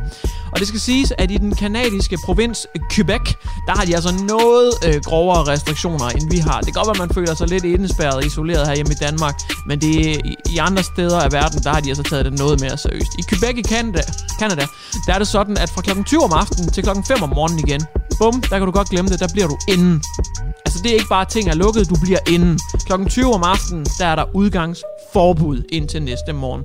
Og 0.51 0.59
det 0.59 0.67
skal 0.67 0.79
siges, 0.79 1.13
at 1.17 1.31
i 1.31 1.37
den 1.37 1.55
kanadiske 1.55 2.17
provins 2.25 2.67
Quebec, 2.91 3.21
der 3.67 3.77
har 3.77 3.85
de 3.85 3.95
altså 3.95 4.13
noget 4.27 4.73
øh, 4.87 5.01
grovere 5.05 5.43
restriktioner, 5.47 6.09
end 6.09 6.31
vi 6.31 6.37
har. 6.37 6.57
Det 6.61 6.65
kan 6.65 6.73
godt 6.73 6.87
være, 6.87 7.03
at 7.03 7.07
man 7.07 7.15
føler 7.15 7.33
sig 7.35 7.47
lidt 7.47 7.63
indespærret 7.63 8.15
og 8.15 8.25
isoleret 8.25 8.67
her 8.67 8.75
hjemme 8.75 8.91
i 8.91 8.99
Danmark, 9.01 9.35
men 9.65 9.81
det 9.81 9.95
i, 10.25 10.35
i 10.49 10.57
andre 10.57 10.83
steder 10.83 11.19
af 11.19 11.31
verden, 11.31 11.59
der 11.63 11.69
har 11.69 11.79
de 11.79 11.89
altså 11.89 12.03
taget 12.03 12.25
det 12.25 12.39
noget 12.39 12.61
mere 12.61 12.77
seriøst. 12.77 13.11
I 13.19 13.23
Quebec 13.29 13.57
i 13.57 13.63
Canada, 13.63 14.01
Canada 14.39 14.65
der 15.07 15.13
er 15.13 15.19
det 15.19 15.27
sådan, 15.27 15.57
at 15.57 15.69
fra 15.69 15.81
klokken 15.81 16.05
20 16.05 16.23
om 16.23 16.33
aftenen 16.33 16.71
til 16.71 16.83
klokken 16.83 17.03
5 17.03 17.23
om 17.23 17.29
morgenen 17.29 17.59
igen, 17.67 17.81
bum, 18.19 18.41
der 18.41 18.57
kan 18.57 18.65
du 18.65 18.71
godt 18.71 18.89
glemme 18.89 19.09
det, 19.11 19.19
der 19.19 19.27
bliver 19.33 19.47
du 19.47 19.57
inden. 19.67 20.03
Altså, 20.65 20.79
det 20.83 20.89
er 20.91 20.93
ikke 20.93 21.09
bare, 21.09 21.21
at 21.21 21.27
ting 21.27 21.49
er 21.49 21.55
lukket, 21.55 21.89
du 21.89 21.95
bliver 22.03 22.19
inden. 22.31 22.59
Klokken 22.85 23.09
20 23.09 23.33
om 23.33 23.43
aftenen, 23.43 23.85
der 23.99 24.05
er 24.05 24.15
der 24.15 24.25
udgangsforbud 24.33 25.63
indtil 25.71 26.01
næste 26.01 26.33
morgen. 26.33 26.63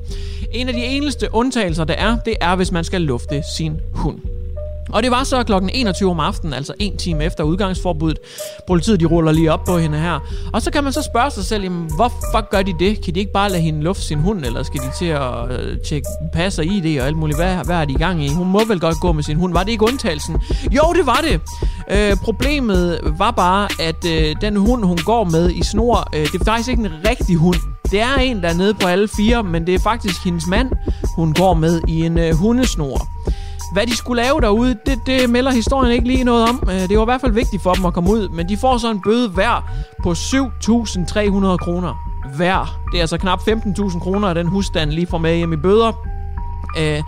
En 0.53 0.69
af 0.69 0.75
de 0.75 0.85
eneste 0.85 1.29
undtagelser, 1.33 1.85
der 1.85 1.95
er, 1.95 2.19
det 2.25 2.37
er, 2.41 2.57
hvis 2.57 2.73
man 2.73 2.85
skal 2.85 3.01
lufte 3.01 3.43
sin 3.57 3.81
hund. 3.95 4.34
Og 4.95 5.03
det 5.03 5.11
var 5.11 5.25
så 5.25 5.43
klokken 5.43 5.71
21 5.75 6.11
om 6.11 6.21
aftenen, 6.21 6.53
altså 6.53 6.75
en 6.79 6.97
time 6.97 7.25
efter 7.25 7.45
udgangsforbuddet. 7.45 8.19
Politiet 8.67 9.01
de 9.01 9.05
ruller 9.05 9.33
lige 9.33 9.53
op 9.53 9.65
på 9.65 9.79
hende 9.79 9.99
her. 9.99 10.21
Og 10.53 10.63
så 10.63 10.71
kan 10.71 10.85
man 10.85 10.93
så 10.93 11.03
spørge 11.03 11.31
sig 11.31 11.45
selv, 11.45 11.63
jamen, 11.63 11.91
hvorfor 11.97 12.51
gør 12.51 12.63
de 12.63 12.75
det? 12.79 13.05
Kan 13.05 13.15
de 13.15 13.21
ikke 13.21 13.33
bare 13.33 13.51
lade 13.51 13.63
hende 13.63 13.83
lufte 13.83 14.03
sin 14.03 14.19
hund, 14.19 14.45
eller 14.45 14.63
skal 14.63 14.81
de 14.81 14.91
til 14.99 15.07
at 15.07 15.51
øh, 15.51 15.79
tjekke 15.89 16.09
passer 16.33 16.63
og 16.63 16.67
ID 16.67 17.01
og 17.01 17.07
alt 17.07 17.17
muligt? 17.17 17.39
Hvad, 17.39 17.57
hvad 17.65 17.77
er 17.77 17.85
de 17.85 17.93
i 17.93 17.97
gang 17.97 18.25
i? 18.25 18.29
Hun 18.29 18.49
må 18.49 18.65
vel 18.65 18.81
godt 18.81 19.01
gå 19.01 19.13
med 19.13 19.23
sin 19.23 19.37
hund. 19.37 19.53
Var 19.53 19.63
det 19.63 19.73
ikke 19.73 19.85
undtagelsen? 19.85 20.37
Jo, 20.71 20.93
det 20.97 21.07
var 21.07 21.25
det! 21.31 21.41
Øh, 21.91 22.17
problemet 22.17 23.01
var 23.19 23.31
bare, 23.31 23.69
at 23.81 24.05
øh, 24.07 24.37
den 24.41 24.57
hund, 24.57 24.85
hun 24.85 24.99
går 25.05 25.25
med 25.25 25.51
i 25.51 25.63
snor, 25.63 26.09
øh, 26.15 26.27
det 26.33 26.41
er 26.41 26.45
faktisk 26.45 26.69
ikke 26.69 26.83
en 26.83 26.93
rigtig 27.09 27.37
hund. 27.37 27.57
Det 27.91 28.01
er 28.01 28.15
en, 28.15 28.43
der 28.43 28.49
er 28.49 28.55
nede 28.55 28.75
på 28.75 28.87
alle 28.87 29.09
fire, 29.09 29.43
men 29.43 29.67
det 29.67 29.75
er 29.75 29.79
faktisk 29.79 30.25
hendes 30.25 30.47
mand, 30.47 30.71
hun 31.17 31.35
går 31.35 31.55
med 31.55 31.81
i 31.89 32.03
en 32.03 32.19
øh, 32.19 32.35
hundesnor. 32.35 33.13
Hvad 33.75 33.87
de 33.87 33.97
skulle 33.97 34.23
lave 34.23 34.40
derude, 34.40 34.76
det, 34.87 34.99
det 35.07 35.31
melder 35.31 35.50
historien 35.50 35.93
ikke 35.93 36.07
lige 36.07 36.25
noget 36.25 36.49
om. 36.49 36.62
Øh, 36.71 36.88
det 36.88 36.97
var 36.99 37.04
i 37.04 37.11
hvert 37.12 37.21
fald 37.21 37.33
vigtigt 37.33 37.62
for 37.62 37.73
dem 37.73 37.85
at 37.85 37.95
komme 37.95 38.11
ud, 38.11 38.28
men 38.28 38.49
de 38.49 38.57
får 38.57 38.78
så 38.78 38.90
en 38.90 39.00
bøde 39.02 39.28
hver 39.28 39.73
på 40.02 40.11
7.300 40.12 41.57
kroner. 41.57 41.95
Hver. 42.37 42.81
Det 42.93 42.99
er 42.99 43.02
altså 43.02 43.19
knap 43.19 43.40
15.000 43.40 43.99
kroner, 44.00 44.35
den 44.35 44.47
husstand 44.47 44.90
lige 44.90 45.07
får 45.07 45.19
med 45.19 45.37
hjem 45.37 45.52
i 45.52 45.57
bøder. 45.57 45.93
Øh, 46.78 47.02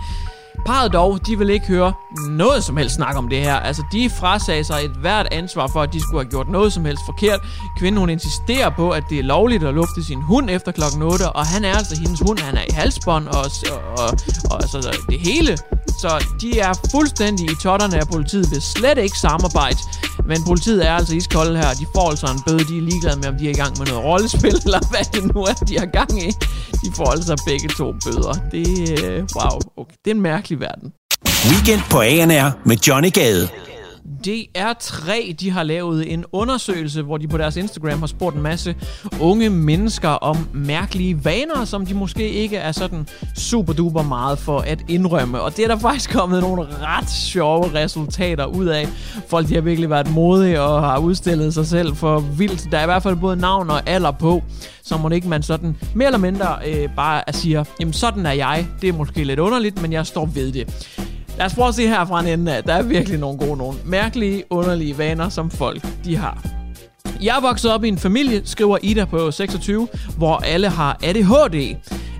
Parret 0.65 0.93
dog, 0.93 1.27
de 1.27 1.37
vil 1.37 1.49
ikke 1.49 1.67
høre 1.67 1.93
noget 2.29 2.63
som 2.63 2.77
helst 2.77 2.95
snak 2.95 3.15
om 3.15 3.27
det 3.29 3.39
her. 3.39 3.55
Altså, 3.55 3.83
de 3.91 4.09
frasagde 4.09 4.63
sig 4.63 4.85
et 4.85 4.91
hvert 4.91 5.27
ansvar 5.31 5.67
for, 5.67 5.81
at 5.81 5.93
de 5.93 6.01
skulle 6.01 6.23
have 6.23 6.29
gjort 6.29 6.49
noget 6.49 6.73
som 6.73 6.85
helst 6.85 7.01
forkert. 7.05 7.39
Kvinden, 7.79 7.99
hun 7.99 8.09
insisterer 8.09 8.69
på, 8.69 8.89
at 8.89 9.03
det 9.09 9.19
er 9.19 9.23
lovligt 9.23 9.63
at 9.63 9.73
lufte 9.73 10.03
sin 10.03 10.21
hund 10.21 10.49
efter 10.49 10.71
klokken 10.71 11.01
8, 11.01 11.29
og 11.29 11.45
han 11.45 11.65
er 11.65 11.73
altså 11.73 11.99
hendes 11.99 12.19
hund, 12.19 12.39
han 12.39 12.57
er 12.57 12.63
i 12.69 12.73
halsbånd 12.73 13.27
og, 13.27 13.45
og, 13.71 13.81
og, 13.97 14.09
og 14.51 14.61
altså 14.61 14.97
det 15.09 15.19
hele. 15.19 15.57
Så 15.99 16.25
de 16.41 16.59
er 16.59 16.73
fuldstændig 16.91 17.45
i 17.51 17.55
totterne 17.61 17.97
af 17.97 18.07
politiet, 18.07 18.51
vil 18.51 18.61
slet 18.61 18.97
ikke 18.97 19.17
samarbejde. 19.19 19.77
Men 20.27 20.43
politiet 20.43 20.87
er 20.87 20.91
altså 20.91 21.15
iskolde 21.15 21.57
her, 21.57 21.73
de 21.73 21.85
får 21.95 22.09
altså 22.09 22.27
en 22.35 22.41
bøde, 22.47 22.63
de 22.69 22.77
er 22.77 22.81
ligeglade 22.81 23.19
med, 23.19 23.27
om 23.27 23.37
de 23.37 23.45
er 23.45 23.49
i 23.49 23.59
gang 23.63 23.73
med 23.79 23.87
noget 23.87 24.03
rollespil, 24.03 24.55
eller 24.65 24.81
hvad 24.91 25.05
det 25.13 25.35
nu 25.35 25.41
er, 25.41 25.53
de 25.53 25.79
har 25.79 25.85
gang 25.85 26.11
i. 26.27 26.29
De 26.83 26.87
får 26.95 27.09
altså 27.15 27.43
begge 27.47 27.67
to 27.79 27.87
bøder. 28.05 28.33
Det, 28.51 28.65
øh, 29.03 29.19
wow, 29.37 29.59
okay. 29.77 29.95
det 30.05 30.11
er 30.11 30.15
en 30.15 30.21
mærkelig 30.21 30.59
verden. 30.59 30.87
Weekend 31.51 31.81
på 31.91 31.99
ANR 32.01 32.49
med 32.69 32.77
Johnny 32.87 33.11
Gade. 33.13 33.49
DR3 34.27 35.33
de 35.33 35.51
har 35.51 35.63
lavet 35.63 36.13
en 36.13 36.25
undersøgelse, 36.31 37.01
hvor 37.01 37.17
de 37.17 37.27
på 37.27 37.37
deres 37.37 37.55
Instagram 37.57 37.99
har 37.99 38.07
spurgt 38.07 38.35
en 38.35 38.41
masse 38.41 38.75
unge 39.19 39.49
mennesker 39.49 40.09
om 40.09 40.49
mærkelige 40.53 41.25
vaner, 41.25 41.65
som 41.65 41.85
de 41.85 41.93
måske 41.93 42.29
ikke 42.29 42.57
er 42.57 42.71
sådan 42.71 43.07
super 43.35 43.73
duper 43.73 44.03
meget 44.03 44.39
for 44.39 44.59
at 44.59 44.79
indrømme. 44.87 45.41
Og 45.41 45.57
det 45.57 45.63
er 45.63 45.67
der 45.67 45.79
faktisk 45.79 46.11
kommet 46.11 46.41
nogle 46.41 46.67
ret 46.81 47.09
sjove 47.09 47.73
resultater 47.73 48.45
ud 48.45 48.65
af. 48.65 48.87
Folk 49.27 49.47
de 49.47 49.53
har 49.53 49.61
virkelig 49.61 49.89
været 49.89 50.11
modige 50.11 50.61
og 50.61 50.81
har 50.81 50.97
udstillet 50.97 51.53
sig 51.53 51.67
selv 51.67 51.95
for 51.95 52.19
vildt. 52.19 52.71
Der 52.71 52.77
er 52.77 52.83
i 52.83 52.85
hvert 52.85 53.03
fald 53.03 53.15
både 53.15 53.35
navn 53.35 53.69
og 53.69 53.89
alder 53.89 54.11
på, 54.11 54.43
så 54.83 54.97
må 54.97 55.09
det 55.09 55.15
ikke 55.15 55.27
man 55.27 55.43
sådan 55.43 55.77
mere 55.95 56.07
eller 56.07 56.19
mindre 56.19 56.55
øh, 56.67 56.89
bare 56.95 57.23
siger, 57.31 57.63
jamen 57.79 57.93
sådan 57.93 58.25
er 58.25 58.31
jeg. 58.31 58.67
Det 58.81 58.89
er 58.89 58.93
måske 58.93 59.23
lidt 59.23 59.39
underligt, 59.39 59.81
men 59.81 59.93
jeg 59.93 60.05
står 60.05 60.25
ved 60.25 60.51
det. 60.51 60.87
Lad 61.37 61.45
os 61.45 61.53
prøve 61.53 61.67
at 61.67 61.75
se 61.75 61.87
her 61.87 62.05
fra 62.05 62.19
en 62.19 62.27
ende 62.27 62.55
af. 62.55 62.63
Der 62.63 62.73
er 62.73 62.83
virkelig 62.83 63.19
nogle 63.19 63.37
gode 63.37 63.57
nogle. 63.57 63.77
Mærkelige, 63.85 64.43
underlige 64.49 64.97
vaner, 64.97 65.29
som 65.29 65.51
folk 65.51 65.87
de 66.05 66.15
har. 66.15 66.45
Jeg 67.21 67.37
er 67.37 67.41
vokset 67.41 67.71
op 67.71 67.83
i 67.83 67.87
en 67.87 67.97
familie, 67.97 68.41
skriver 68.45 68.77
Ida 68.81 69.05
på 69.05 69.31
26, 69.31 69.87
hvor 70.17 70.35
alle 70.35 70.69
har 70.69 70.99
ADHD. 71.03 71.75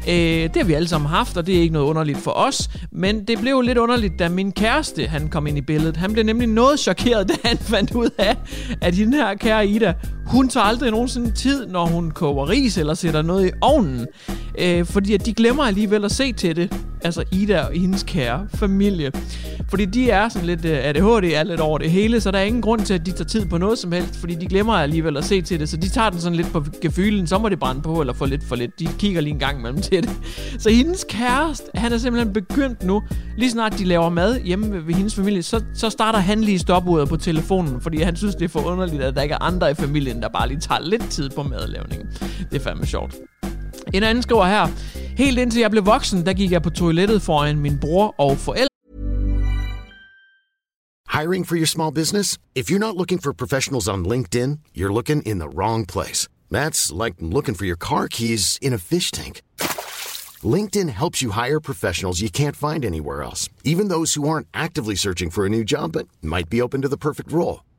Øh, 0.09 0.43
det 0.43 0.55
har 0.55 0.63
vi 0.63 0.73
alle 0.73 0.87
sammen 0.87 1.09
haft, 1.09 1.37
og 1.37 1.47
det 1.47 1.57
er 1.57 1.61
ikke 1.61 1.73
noget 1.73 1.87
underligt 1.87 2.17
for 2.17 2.31
os. 2.31 2.69
Men 2.91 3.23
det 3.23 3.39
blev 3.39 3.61
lidt 3.61 3.77
underligt, 3.77 4.19
da 4.19 4.29
min 4.29 4.51
kæreste 4.51 5.07
han 5.07 5.27
kom 5.27 5.47
ind 5.47 5.57
i 5.57 5.61
billedet. 5.61 5.97
Han 5.97 6.13
blev 6.13 6.25
nemlig 6.25 6.47
noget 6.47 6.79
chokeret, 6.79 7.29
da 7.29 7.33
han 7.43 7.57
fandt 7.57 7.91
ud 7.95 8.09
af, 8.17 8.37
at 8.81 8.95
hende 8.95 9.17
her 9.17 9.35
kære 9.35 9.67
Ida, 9.67 9.93
hun 10.25 10.49
tager 10.49 10.63
aldrig 10.63 10.91
nogensinde 10.91 11.31
tid, 11.31 11.65
når 11.65 11.85
hun 11.85 12.11
koger 12.11 12.49
ris 12.49 12.77
eller 12.77 12.93
sætter 12.93 13.21
noget 13.21 13.47
i 13.47 13.51
ovnen. 13.61 14.07
Øh, 14.59 14.85
fordi 14.85 15.13
at 15.13 15.25
de 15.25 15.33
glemmer 15.33 15.63
alligevel 15.63 16.05
at 16.05 16.11
se 16.11 16.33
til 16.33 16.55
det. 16.55 16.73
Altså 17.07 17.23
Ida 17.31 17.61
og 17.61 17.71
hendes 17.73 18.03
kære 18.03 18.47
familie. 18.53 19.11
Fordi 19.69 19.85
de 19.85 20.09
er 20.09 20.29
sådan 20.29 20.45
lidt, 20.45 20.65
øh, 20.65 20.77
ADHD 20.83 21.33
er 21.33 21.43
lidt 21.43 21.59
over 21.59 21.77
det 21.77 21.91
hele, 21.91 22.21
så 22.21 22.31
der 22.31 22.39
er 22.39 22.43
ingen 22.43 22.61
grund 22.61 22.81
til, 22.81 22.93
at 22.93 23.05
de 23.05 23.11
tager 23.11 23.23
tid 23.23 23.45
på 23.45 23.57
noget 23.57 23.79
som 23.79 23.91
helst, 23.91 24.19
fordi 24.19 24.35
de 24.35 24.45
glemmer 24.45 24.73
alligevel 24.73 25.17
at 25.17 25.25
se 25.25 25.41
til 25.41 25.59
det, 25.59 25.69
så 25.69 25.77
de 25.77 25.89
tager 25.89 26.09
den 26.09 26.19
sådan 26.19 26.35
lidt 26.35 26.51
på 26.51 26.63
gefylen, 26.81 27.27
så 27.27 27.37
må 27.37 27.49
det 27.49 27.59
brænde 27.59 27.81
på, 27.81 28.01
eller 28.01 28.13
få 28.13 28.25
lidt 28.25 28.43
for 28.43 28.55
lidt. 28.55 28.79
De 28.79 28.87
kigger 28.99 29.21
lige 29.21 29.33
en 29.33 29.39
gang 29.39 29.59
imellem 29.59 29.81
til 29.91 30.03
det. 30.03 30.11
Så 30.59 30.69
hendes 30.69 31.05
kæreste, 31.09 31.65
han 31.75 31.93
er 31.93 31.97
simpelthen 31.97 32.33
begyndt 32.33 32.83
nu, 32.83 33.03
lige 33.37 33.51
snart 33.51 33.77
de 33.77 33.85
laver 33.85 34.09
mad 34.09 34.39
hjemme 34.39 34.71
ved, 34.71 34.81
ved 34.81 34.93
hendes 34.93 35.15
familie, 35.15 35.43
så, 35.43 35.63
så 35.73 35.89
starter 35.89 36.19
han 36.19 36.41
lige 36.41 36.59
stopuret 36.59 37.09
på 37.09 37.17
telefonen, 37.17 37.81
fordi 37.81 38.01
han 38.01 38.15
synes, 38.15 38.35
det 38.35 38.45
er 38.45 38.49
for 38.49 38.59
underligt, 38.59 39.01
at 39.01 39.15
der 39.15 39.21
ikke 39.21 39.33
er 39.33 39.43
andre 39.43 39.71
i 39.71 39.73
familien, 39.73 40.21
der 40.21 40.29
bare 40.29 40.47
lige 40.47 40.59
tager 40.59 40.81
lidt 40.81 41.09
tid 41.09 41.29
på 41.29 41.43
madlavningen. 41.43 42.07
Det 42.51 42.59
er 42.59 42.63
fandme 42.63 42.85
sjovt. 42.85 43.15
En 43.93 44.03
anden 44.03 44.23
skriver 44.23 44.45
her, 44.45 44.67
helt 45.17 45.39
indtil 45.39 45.59
jeg 45.59 45.71
blev 45.71 45.85
voksen, 45.85 46.25
der 46.25 46.33
gik 46.33 46.51
jeg 46.51 46.61
på 46.61 46.69
toilettet 46.69 47.21
foran 47.21 47.59
min 47.59 47.77
bror 47.79 48.15
og 48.17 48.37
forældre. 48.37 48.67
Hiring 51.19 51.47
for 51.47 51.55
your 51.55 51.65
small 51.65 51.93
business? 51.93 52.37
If 52.55 52.69
you're 52.69 52.85
not 52.87 52.95
looking 52.95 53.19
for 53.23 53.33
professionals 53.33 53.87
on 53.87 54.05
LinkedIn, 54.05 54.59
you're 54.75 54.93
looking 54.93 55.21
in 55.25 55.39
the 55.39 55.49
wrong 55.49 55.87
place. 55.87 56.27
That's 56.51 56.91
like 57.03 57.15
looking 57.19 57.55
for 57.55 57.65
your 57.65 57.77
car 57.77 58.07
keys 58.07 58.59
in 58.61 58.73
a 58.73 58.77
fish 58.77 59.11
tank. 59.11 59.41
LinkedIn 60.55 60.89
helps 60.89 61.21
you 61.23 61.31
hire 61.31 61.59
professionals 61.59 62.21
you 62.21 62.29
can't 62.29 62.55
find 62.55 62.85
anywhere 62.85 63.23
else, 63.23 63.49
even 63.63 63.87
those 63.87 64.13
who 64.13 64.29
aren't 64.29 64.47
actively 64.53 64.95
searching 64.95 65.31
for 65.31 65.45
a 65.45 65.49
new 65.49 65.63
job 65.63 65.93
but 65.93 66.07
might 66.21 66.49
be 66.49 66.61
open 66.61 66.81
to 66.81 66.87
the 66.87 66.97
perfect 66.97 67.31
role. 67.31 67.61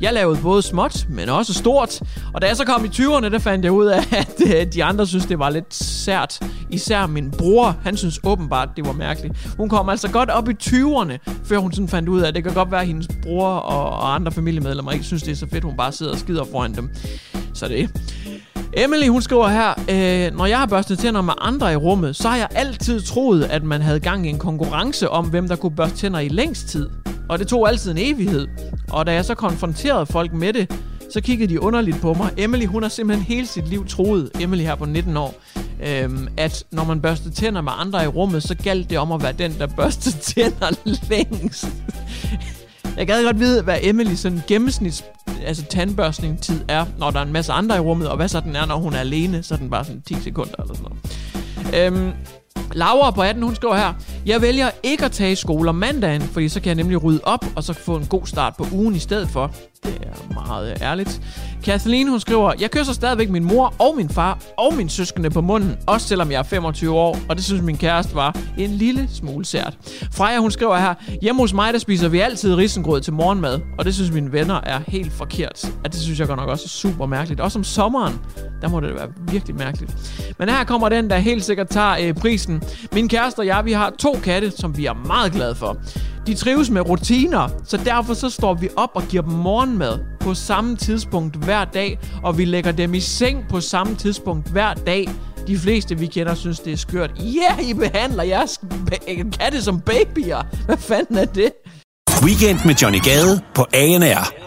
Jeg 0.00 0.12
lavede 0.12 0.38
både 0.42 0.62
småt, 0.62 1.06
men 1.08 1.28
også 1.28 1.54
stort. 1.54 2.00
Og 2.34 2.42
da 2.42 2.46
jeg 2.46 2.56
så 2.56 2.64
kom 2.64 2.84
i 2.84 2.88
20'erne, 2.88 3.28
der 3.28 3.38
fandt 3.38 3.64
jeg 3.64 3.72
ud 3.72 3.86
af, 3.86 3.98
at 4.22 4.34
øh, 4.46 4.72
de 4.72 4.84
andre 4.84 5.06
synes, 5.06 5.26
det 5.26 5.38
var 5.38 5.50
lidt 5.50 5.74
sært. 5.74 6.40
Især 6.70 7.06
min 7.06 7.30
bror, 7.30 7.76
han 7.82 7.96
synes 7.96 8.20
åbenbart, 8.24 8.68
det 8.76 8.86
var 8.86 8.92
mærkeligt. 8.92 9.54
Hun 9.56 9.68
kom 9.68 9.88
altså 9.88 10.10
godt 10.10 10.30
op 10.30 10.48
i 10.48 10.52
20'erne, 10.62 11.18
før 11.44 11.58
hun 11.58 11.72
sådan 11.72 11.88
fandt 11.88 12.08
ud 12.08 12.20
af, 12.20 12.28
at 12.28 12.34
det 12.34 12.44
kan 12.44 12.54
godt 12.54 12.70
være, 12.70 12.80
at 12.80 12.86
hendes 12.86 13.08
bror 13.22 13.48
og, 13.48 13.90
og 13.90 14.14
andre 14.14 14.32
familiemedlemmer 14.32 14.92
ikke 14.92 15.04
synes, 15.04 15.22
det 15.22 15.32
er 15.32 15.36
så 15.36 15.46
fedt, 15.52 15.64
hun 15.64 15.76
bare 15.76 15.92
sidder 15.92 16.12
og 16.12 16.18
skider 16.18 16.44
foran 16.44 16.74
dem. 16.74 16.90
Så 17.54 17.68
det 17.68 17.90
Emily, 18.76 19.08
hun 19.08 19.22
skriver 19.22 19.48
her, 19.48 19.70
øh, 19.70 20.36
når 20.36 20.46
jeg 20.46 20.58
har 20.58 20.66
børstet 20.66 20.98
tænder 20.98 21.20
med 21.20 21.32
andre 21.40 21.72
i 21.72 21.76
rummet, 21.76 22.16
så 22.16 22.28
har 22.28 22.36
jeg 22.36 22.48
altid 22.54 23.00
troet, 23.00 23.44
at 23.44 23.62
man 23.62 23.82
havde 23.82 24.00
gang 24.00 24.26
i 24.26 24.30
en 24.30 24.38
konkurrence 24.38 25.10
om, 25.10 25.30
hvem 25.30 25.48
der 25.48 25.56
kunne 25.56 25.76
børste 25.76 25.96
tænder 25.96 26.18
i 26.18 26.28
længst 26.28 26.68
tid. 26.68 26.88
Og 27.32 27.38
det 27.38 27.48
tog 27.48 27.68
altid 27.68 27.90
en 27.90 27.98
evighed. 27.98 28.48
Og 28.90 29.06
da 29.06 29.12
jeg 29.12 29.24
så 29.24 29.34
konfronterede 29.34 30.06
folk 30.06 30.32
med 30.32 30.52
det, 30.52 30.72
så 31.10 31.20
kiggede 31.20 31.54
de 31.54 31.62
underligt 31.62 32.00
på 32.00 32.14
mig. 32.14 32.30
Emily, 32.36 32.66
hun 32.66 32.82
har 32.82 32.90
simpelthen 32.90 33.26
hele 33.26 33.46
sit 33.46 33.68
liv 33.68 33.86
troet, 33.86 34.30
Emily 34.40 34.62
her 34.62 34.74
på 34.74 34.84
19 34.84 35.16
år, 35.16 35.34
øhm, 35.86 36.28
at 36.36 36.64
når 36.70 36.84
man 36.84 37.00
børster 37.00 37.30
tænder 37.30 37.60
med 37.60 37.72
andre 37.76 38.04
i 38.04 38.06
rummet, 38.06 38.42
så 38.42 38.54
galt 38.54 38.90
det 38.90 38.98
om 38.98 39.12
at 39.12 39.22
være 39.22 39.32
den, 39.32 39.54
der 39.58 39.66
børste 39.66 40.12
tænder 40.34 40.70
længst. 41.10 41.66
Jeg 42.96 43.06
gad 43.06 43.24
godt 43.24 43.38
vide, 43.38 43.62
hvad 43.62 43.78
Emily 43.82 44.14
sådan 44.14 44.42
gennemsnits 44.48 45.04
altså 45.46 45.64
tandbørstning 45.64 46.40
tid 46.40 46.60
er, 46.68 46.86
når 46.98 47.10
der 47.10 47.18
er 47.18 47.24
en 47.24 47.32
masse 47.32 47.52
andre 47.52 47.76
i 47.76 47.80
rummet, 47.80 48.08
og 48.08 48.16
hvad 48.16 48.28
så 48.28 48.40
den 48.40 48.56
er, 48.56 48.66
når 48.66 48.76
hun 48.76 48.94
er 48.94 48.98
alene, 48.98 49.42
så 49.42 49.54
er 49.54 49.58
den 49.58 49.70
bare 49.70 49.84
sådan 49.84 50.02
10 50.02 50.14
sekunder 50.14 50.54
eller 50.58 50.74
sådan 50.74 50.92
noget. 50.92 51.86
Øhm, 51.86 52.12
Laura 52.72 53.10
på 53.10 53.22
18, 53.22 53.42
hun 53.42 53.54
skriver 53.54 53.76
her, 53.76 53.92
jeg 54.26 54.42
vælger 54.42 54.70
ikke 54.82 55.04
at 55.04 55.12
tage 55.12 55.32
i 55.32 55.34
skole 55.34 55.68
om 55.68 55.74
mandagen, 55.74 56.22
fordi 56.22 56.48
så 56.48 56.60
kan 56.60 56.66
jeg 56.66 56.74
nemlig 56.74 57.04
rydde 57.04 57.20
op, 57.24 57.44
og 57.56 57.64
så 57.64 57.72
få 57.72 57.96
en 57.96 58.06
god 58.06 58.26
start 58.26 58.54
på 58.58 58.66
ugen 58.72 58.94
i 58.94 58.98
stedet 58.98 59.28
for. 59.28 59.54
Det 59.84 59.98
er 60.02 60.34
meget 60.34 60.82
ærligt. 60.82 61.20
Kathleen, 61.64 62.08
hun 62.08 62.20
skriver, 62.20 62.52
jeg 62.60 62.70
kysser 62.70 62.92
stadigvæk 62.92 63.30
min 63.30 63.44
mor 63.44 63.74
og 63.78 63.94
min 63.96 64.08
far 64.08 64.38
og 64.58 64.74
min 64.74 64.88
søskende 64.88 65.30
på 65.30 65.40
munden, 65.40 65.76
også 65.86 66.08
selvom 66.08 66.30
jeg 66.30 66.38
er 66.38 66.42
25 66.42 66.92
år, 66.94 67.18
og 67.28 67.36
det 67.36 67.44
synes 67.44 67.62
min 67.62 67.76
kæreste 67.76 68.14
var 68.14 68.36
en 68.58 68.70
lille 68.70 69.08
smule 69.12 69.44
sært. 69.44 69.78
Freja, 70.12 70.38
hun 70.38 70.50
skriver 70.50 70.76
her, 70.76 70.94
hjemme 71.22 71.40
hos 71.40 71.54
mig, 71.54 71.72
der 71.72 71.78
spiser 71.78 72.08
vi 72.08 72.20
altid 72.20 72.54
risengrød 72.54 73.00
til 73.00 73.12
morgenmad, 73.12 73.60
og 73.78 73.84
det 73.84 73.94
synes 73.94 74.10
mine 74.10 74.32
venner 74.32 74.60
er 74.62 74.80
helt 74.88 75.12
forkert. 75.12 75.72
Og 75.84 75.92
det 75.92 76.00
synes 76.00 76.20
jeg 76.20 76.26
godt 76.28 76.40
nok 76.40 76.48
også 76.48 76.64
er 76.66 76.68
super 76.68 77.06
mærkeligt. 77.06 77.40
Også 77.40 77.58
om 77.58 77.64
sommeren, 77.64 78.20
der 78.62 78.68
må 78.68 78.80
det 78.80 78.94
være 78.94 79.08
virkelig 79.32 79.56
mærkeligt. 79.56 79.96
Men 80.38 80.48
her 80.48 80.64
kommer 80.64 80.88
den, 80.88 81.10
der 81.10 81.16
helt 81.16 81.44
sikkert 81.44 81.68
tager 81.68 81.96
øh, 82.00 82.14
prisen. 82.14 82.62
Min 82.92 83.08
kæreste 83.08 83.38
og 83.38 83.46
jeg, 83.46 83.64
vi 83.64 83.72
har 83.72 83.92
to 83.98 84.16
katte, 84.24 84.50
som 84.50 84.76
vi 84.76 84.86
er 84.86 84.94
meget 85.06 85.32
glade 85.32 85.54
for. 85.54 85.76
De 86.26 86.34
trives 86.34 86.70
med 86.70 86.88
rutiner, 86.88 87.48
så 87.64 87.76
derfor 87.76 88.14
så 88.14 88.30
står 88.30 88.54
vi 88.54 88.68
op 88.76 88.90
og 88.94 89.02
giver 89.02 89.22
dem 89.22 89.32
morgenmad 89.32 89.98
på 90.22 90.34
samme 90.34 90.76
tidspunkt 90.76 91.36
hver 91.36 91.64
dag, 91.64 91.98
og 92.22 92.38
vi 92.38 92.44
lægger 92.44 92.72
dem 92.72 92.94
i 92.94 93.00
seng 93.00 93.44
på 93.50 93.60
samme 93.60 93.96
tidspunkt 93.96 94.48
hver 94.48 94.74
dag. 94.74 95.08
De 95.46 95.58
fleste, 95.58 95.98
vi 95.98 96.06
kender, 96.06 96.34
synes, 96.34 96.60
det 96.60 96.72
er 96.72 96.76
skørt. 96.76 97.10
Ja, 97.18 97.54
yeah, 97.58 97.70
I 97.70 97.74
behandler 97.74 98.22
jeres 98.22 98.60
katte 99.40 99.62
som 99.62 99.80
babyer. 99.80 100.42
Hvad 100.66 100.76
fanden 100.76 101.16
er 101.16 101.24
det? 101.24 101.52
Weekend 102.22 102.58
med 102.64 102.74
Johnny 102.74 103.00
Gade 103.00 103.40
på 103.54 103.66
ANR. 103.74 104.41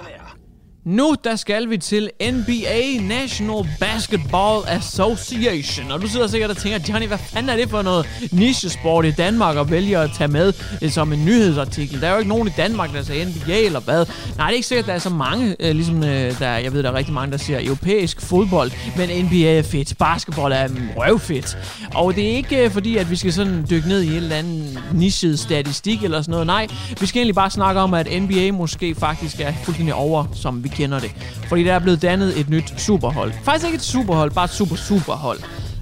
Nu 0.85 1.15
der 1.23 1.35
skal 1.35 1.69
vi 1.69 1.77
til 1.77 2.09
NBA 2.31 3.01
National 3.01 3.69
Basketball 3.79 4.63
Association. 4.67 5.91
Og 5.91 6.01
du 6.01 6.07
sidder 6.07 6.27
sikkert 6.27 6.49
og 6.49 6.57
tænker, 6.57 6.79
Johnny, 6.89 7.07
hvad 7.07 7.17
fanden 7.17 7.49
er 7.49 7.55
det 7.55 7.69
for 7.69 7.81
noget 7.81 8.29
nichesport 8.31 9.05
i 9.05 9.11
Danmark 9.11 9.55
og 9.57 9.71
vælger 9.71 10.01
at 10.01 10.09
tage 10.17 10.27
med 10.27 10.53
øh, 10.81 10.91
som 10.91 11.13
en 11.13 11.25
nyhedsartikel? 11.25 12.01
Der 12.01 12.07
er 12.07 12.11
jo 12.11 12.17
ikke 12.17 12.29
nogen 12.29 12.47
i 12.47 12.51
Danmark, 12.57 12.93
der 12.93 13.03
siger 13.03 13.25
NBA 13.25 13.59
eller 13.59 13.79
hvad. 13.79 14.05
Nej, 14.37 14.47
det 14.47 14.53
er 14.53 14.55
ikke 14.55 14.67
sikkert, 14.67 14.83
at 14.83 14.87
der 14.87 14.93
er 14.93 14.99
så 14.99 15.09
mange, 15.09 15.55
øh, 15.59 15.75
ligesom 15.75 16.03
øh, 16.03 16.39
der, 16.39 16.57
jeg 16.57 16.73
ved, 16.73 16.83
der 16.83 16.91
er 16.91 16.95
rigtig 16.95 17.13
mange, 17.13 17.31
der 17.31 17.37
siger 17.37 17.59
europæisk 17.63 18.21
fodbold, 18.21 18.71
men 18.97 19.25
NBA 19.25 19.57
er 19.57 19.63
fedt, 19.63 19.97
basketball 19.97 20.53
er 20.53 20.67
røvfedt. 20.97 21.57
Og 21.95 22.15
det 22.15 22.31
er 22.31 22.35
ikke 22.35 22.65
øh, 22.65 22.71
fordi, 22.71 22.97
at 22.97 23.11
vi 23.11 23.15
skal 23.15 23.33
sådan 23.33 23.65
dykke 23.69 23.87
ned 23.87 24.01
i 24.01 24.07
en 24.07 24.13
eller 24.13 24.35
anden 24.35 24.77
nichet 24.93 25.39
statistik 25.39 26.03
eller 26.03 26.21
sådan 26.21 26.31
noget. 26.31 26.47
Nej, 26.47 26.67
vi 26.99 27.05
skal 27.05 27.19
egentlig 27.19 27.35
bare 27.35 27.49
snakke 27.49 27.81
om, 27.81 27.93
at 27.93 28.07
NBA 28.21 28.51
måske 28.51 28.95
faktisk 28.95 29.39
er 29.39 29.53
fuldstændig 29.63 29.93
over, 29.93 30.25
som 30.33 30.63
vi 30.63 30.69
kender 30.75 30.99
det. 30.99 31.11
Fordi 31.49 31.63
der 31.63 31.73
er 31.73 31.79
blevet 31.79 32.01
dannet 32.01 32.39
et 32.39 32.49
nyt 32.49 32.73
superhold. 32.77 33.33
Faktisk 33.43 33.65
ikke 33.65 33.75
et 33.75 33.81
superhold, 33.81 34.31
bare 34.31 34.45
et 34.45 34.51
super 34.51 34.75
superhold. 34.75 35.39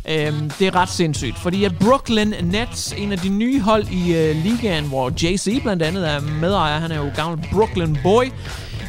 Øhm, 0.09 0.49
det 0.59 0.67
er 0.67 0.75
ret 0.75 0.89
sindssygt, 0.89 1.39
fordi 1.39 1.63
at 1.63 1.71
Brooklyn 1.79 2.33
Nets, 2.43 2.93
en 2.97 3.11
af 3.11 3.17
de 3.17 3.29
nye 3.29 3.61
hold 3.61 3.87
i 3.91 4.15
øh, 4.15 4.35
ligaen, 4.35 4.85
hvor 4.85 5.11
JC 5.23 5.61
blandt 5.63 5.83
andet 5.83 6.09
er 6.09 6.19
medejer, 6.19 6.79
han 6.79 6.91
er 6.91 6.97
jo 6.97 7.09
gammel 7.15 7.47
Brooklyn 7.51 7.97
boy, 8.03 8.25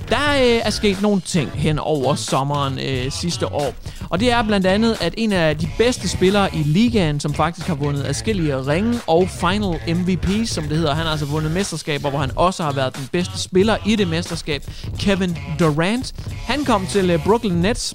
der 0.08 0.32
øh, 0.32 0.60
er 0.64 0.70
sket 0.70 1.02
nogle 1.02 1.20
ting 1.20 1.50
hen 1.54 1.78
over 1.78 2.14
sommeren 2.14 2.78
øh, 2.78 3.12
sidste 3.12 3.46
år. 3.52 3.74
Og 4.10 4.20
det 4.20 4.32
er 4.32 4.42
blandt 4.42 4.66
andet, 4.66 4.96
at 5.00 5.14
en 5.16 5.32
af 5.32 5.58
de 5.58 5.68
bedste 5.78 6.08
spillere 6.08 6.54
i 6.54 6.62
ligaen, 6.62 7.20
som 7.20 7.34
faktisk 7.34 7.66
har 7.66 7.74
vundet 7.74 8.06
adskillige 8.06 8.56
ringe 8.56 9.00
og 9.06 9.28
Final 9.28 9.96
MVP, 9.96 10.46
som 10.46 10.64
det 10.64 10.76
hedder, 10.76 10.94
han 10.94 11.04
har 11.04 11.10
altså 11.10 11.26
vundet 11.26 11.52
mesterskaber, 11.52 12.10
hvor 12.10 12.18
han 12.18 12.30
også 12.36 12.62
har 12.62 12.72
været 12.72 12.96
den 12.96 13.08
bedste 13.12 13.38
spiller 13.38 13.76
i 13.86 13.96
det 13.96 14.08
mesterskab, 14.08 14.62
Kevin 14.98 15.38
Durant. 15.58 16.14
Han 16.46 16.64
kom 16.64 16.86
til 16.86 17.10
øh, 17.10 17.24
Brooklyn 17.24 17.52
Nets, 17.52 17.94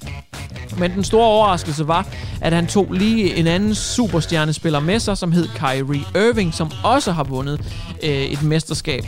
men 0.78 0.90
den 0.90 1.04
store 1.04 1.26
overraskelse 1.26 1.88
var, 1.88 2.06
at 2.40 2.52
han 2.52 2.66
tog 2.66 2.92
lige 2.92 3.36
en 3.36 3.46
anden 3.46 3.74
superstjernespiller 3.74 4.80
med 4.80 5.00
sig, 5.00 5.18
som 5.18 5.32
hed 5.32 5.48
Kyrie 5.48 6.04
Irving, 6.14 6.54
som 6.54 6.70
også 6.84 7.12
har 7.12 7.24
vundet 7.24 7.60
øh, 8.02 8.10
et 8.10 8.42
mesterskab. 8.42 9.04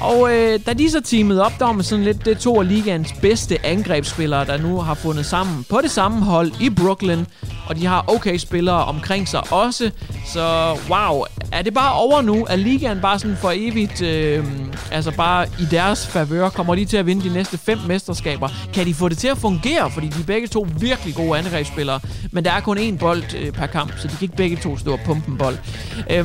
Og 0.00 0.32
øh, 0.32 0.60
da 0.66 0.72
de 0.72 0.90
så 0.90 1.00
teamede 1.00 1.44
op, 1.44 1.52
der 1.58 1.64
var 1.64 1.72
med 1.72 1.84
sådan 1.84 2.04
lidt, 2.04 2.24
det 2.24 2.38
to 2.38 2.60
af 2.60 2.68
ligaens 2.68 3.12
bedste 3.12 3.66
angrebsspillere, 3.66 4.44
der 4.44 4.58
nu 4.58 4.80
har 4.80 4.94
fundet 4.94 5.26
sammen 5.26 5.64
på 5.70 5.80
det 5.82 5.90
samme 5.90 6.24
hold 6.24 6.52
i 6.60 6.70
Brooklyn. 6.70 7.24
Og 7.66 7.76
de 7.76 7.86
har 7.86 8.04
okay 8.06 8.36
spillere 8.36 8.84
omkring 8.84 9.28
sig 9.28 9.52
også. 9.52 9.90
Så 10.26 10.76
wow, 10.90 11.24
er 11.52 11.62
det 11.62 11.74
bare 11.74 11.92
over 11.94 12.22
nu? 12.22 12.46
Er 12.50 12.56
ligaen 12.56 13.00
bare 13.00 13.18
sådan 13.18 13.36
for 13.36 13.52
evigt, 13.54 14.02
øh, 14.02 14.44
altså 14.92 15.10
bare 15.10 15.46
i 15.60 15.64
deres 15.70 16.06
favør? 16.06 16.48
Kommer 16.48 16.74
de 16.74 16.84
til 16.84 16.96
at 16.96 17.06
vinde 17.06 17.28
de 17.28 17.34
næste 17.34 17.58
fem 17.58 17.78
mesterskaber? 17.86 18.48
Kan 18.74 18.86
de 18.86 18.94
få 18.94 19.08
det 19.08 19.18
til 19.18 19.28
at 19.28 19.38
fungere? 19.38 19.90
Fordi 19.90 20.08
de 20.08 20.20
er 20.20 20.24
begge 20.26 20.46
to 20.48 20.66
virkelig 20.80 21.14
gode 21.14 21.38
angrebsspillere. 21.38 22.00
Men 22.32 22.44
der 22.44 22.50
er 22.50 22.60
kun 22.60 22.78
én 22.78 22.98
bold 22.98 23.34
øh, 23.38 23.52
per 23.52 23.66
kamp, 23.66 23.98
så 23.98 24.08
de 24.08 24.12
kan 24.12 24.22
ikke 24.22 24.36
begge 24.36 24.56
to 24.56 24.78
stå 24.78 24.92
og 24.92 25.00
pumpe 25.04 25.30
en 25.30 25.38
bold. 25.38 25.58
Øh, 26.10 26.24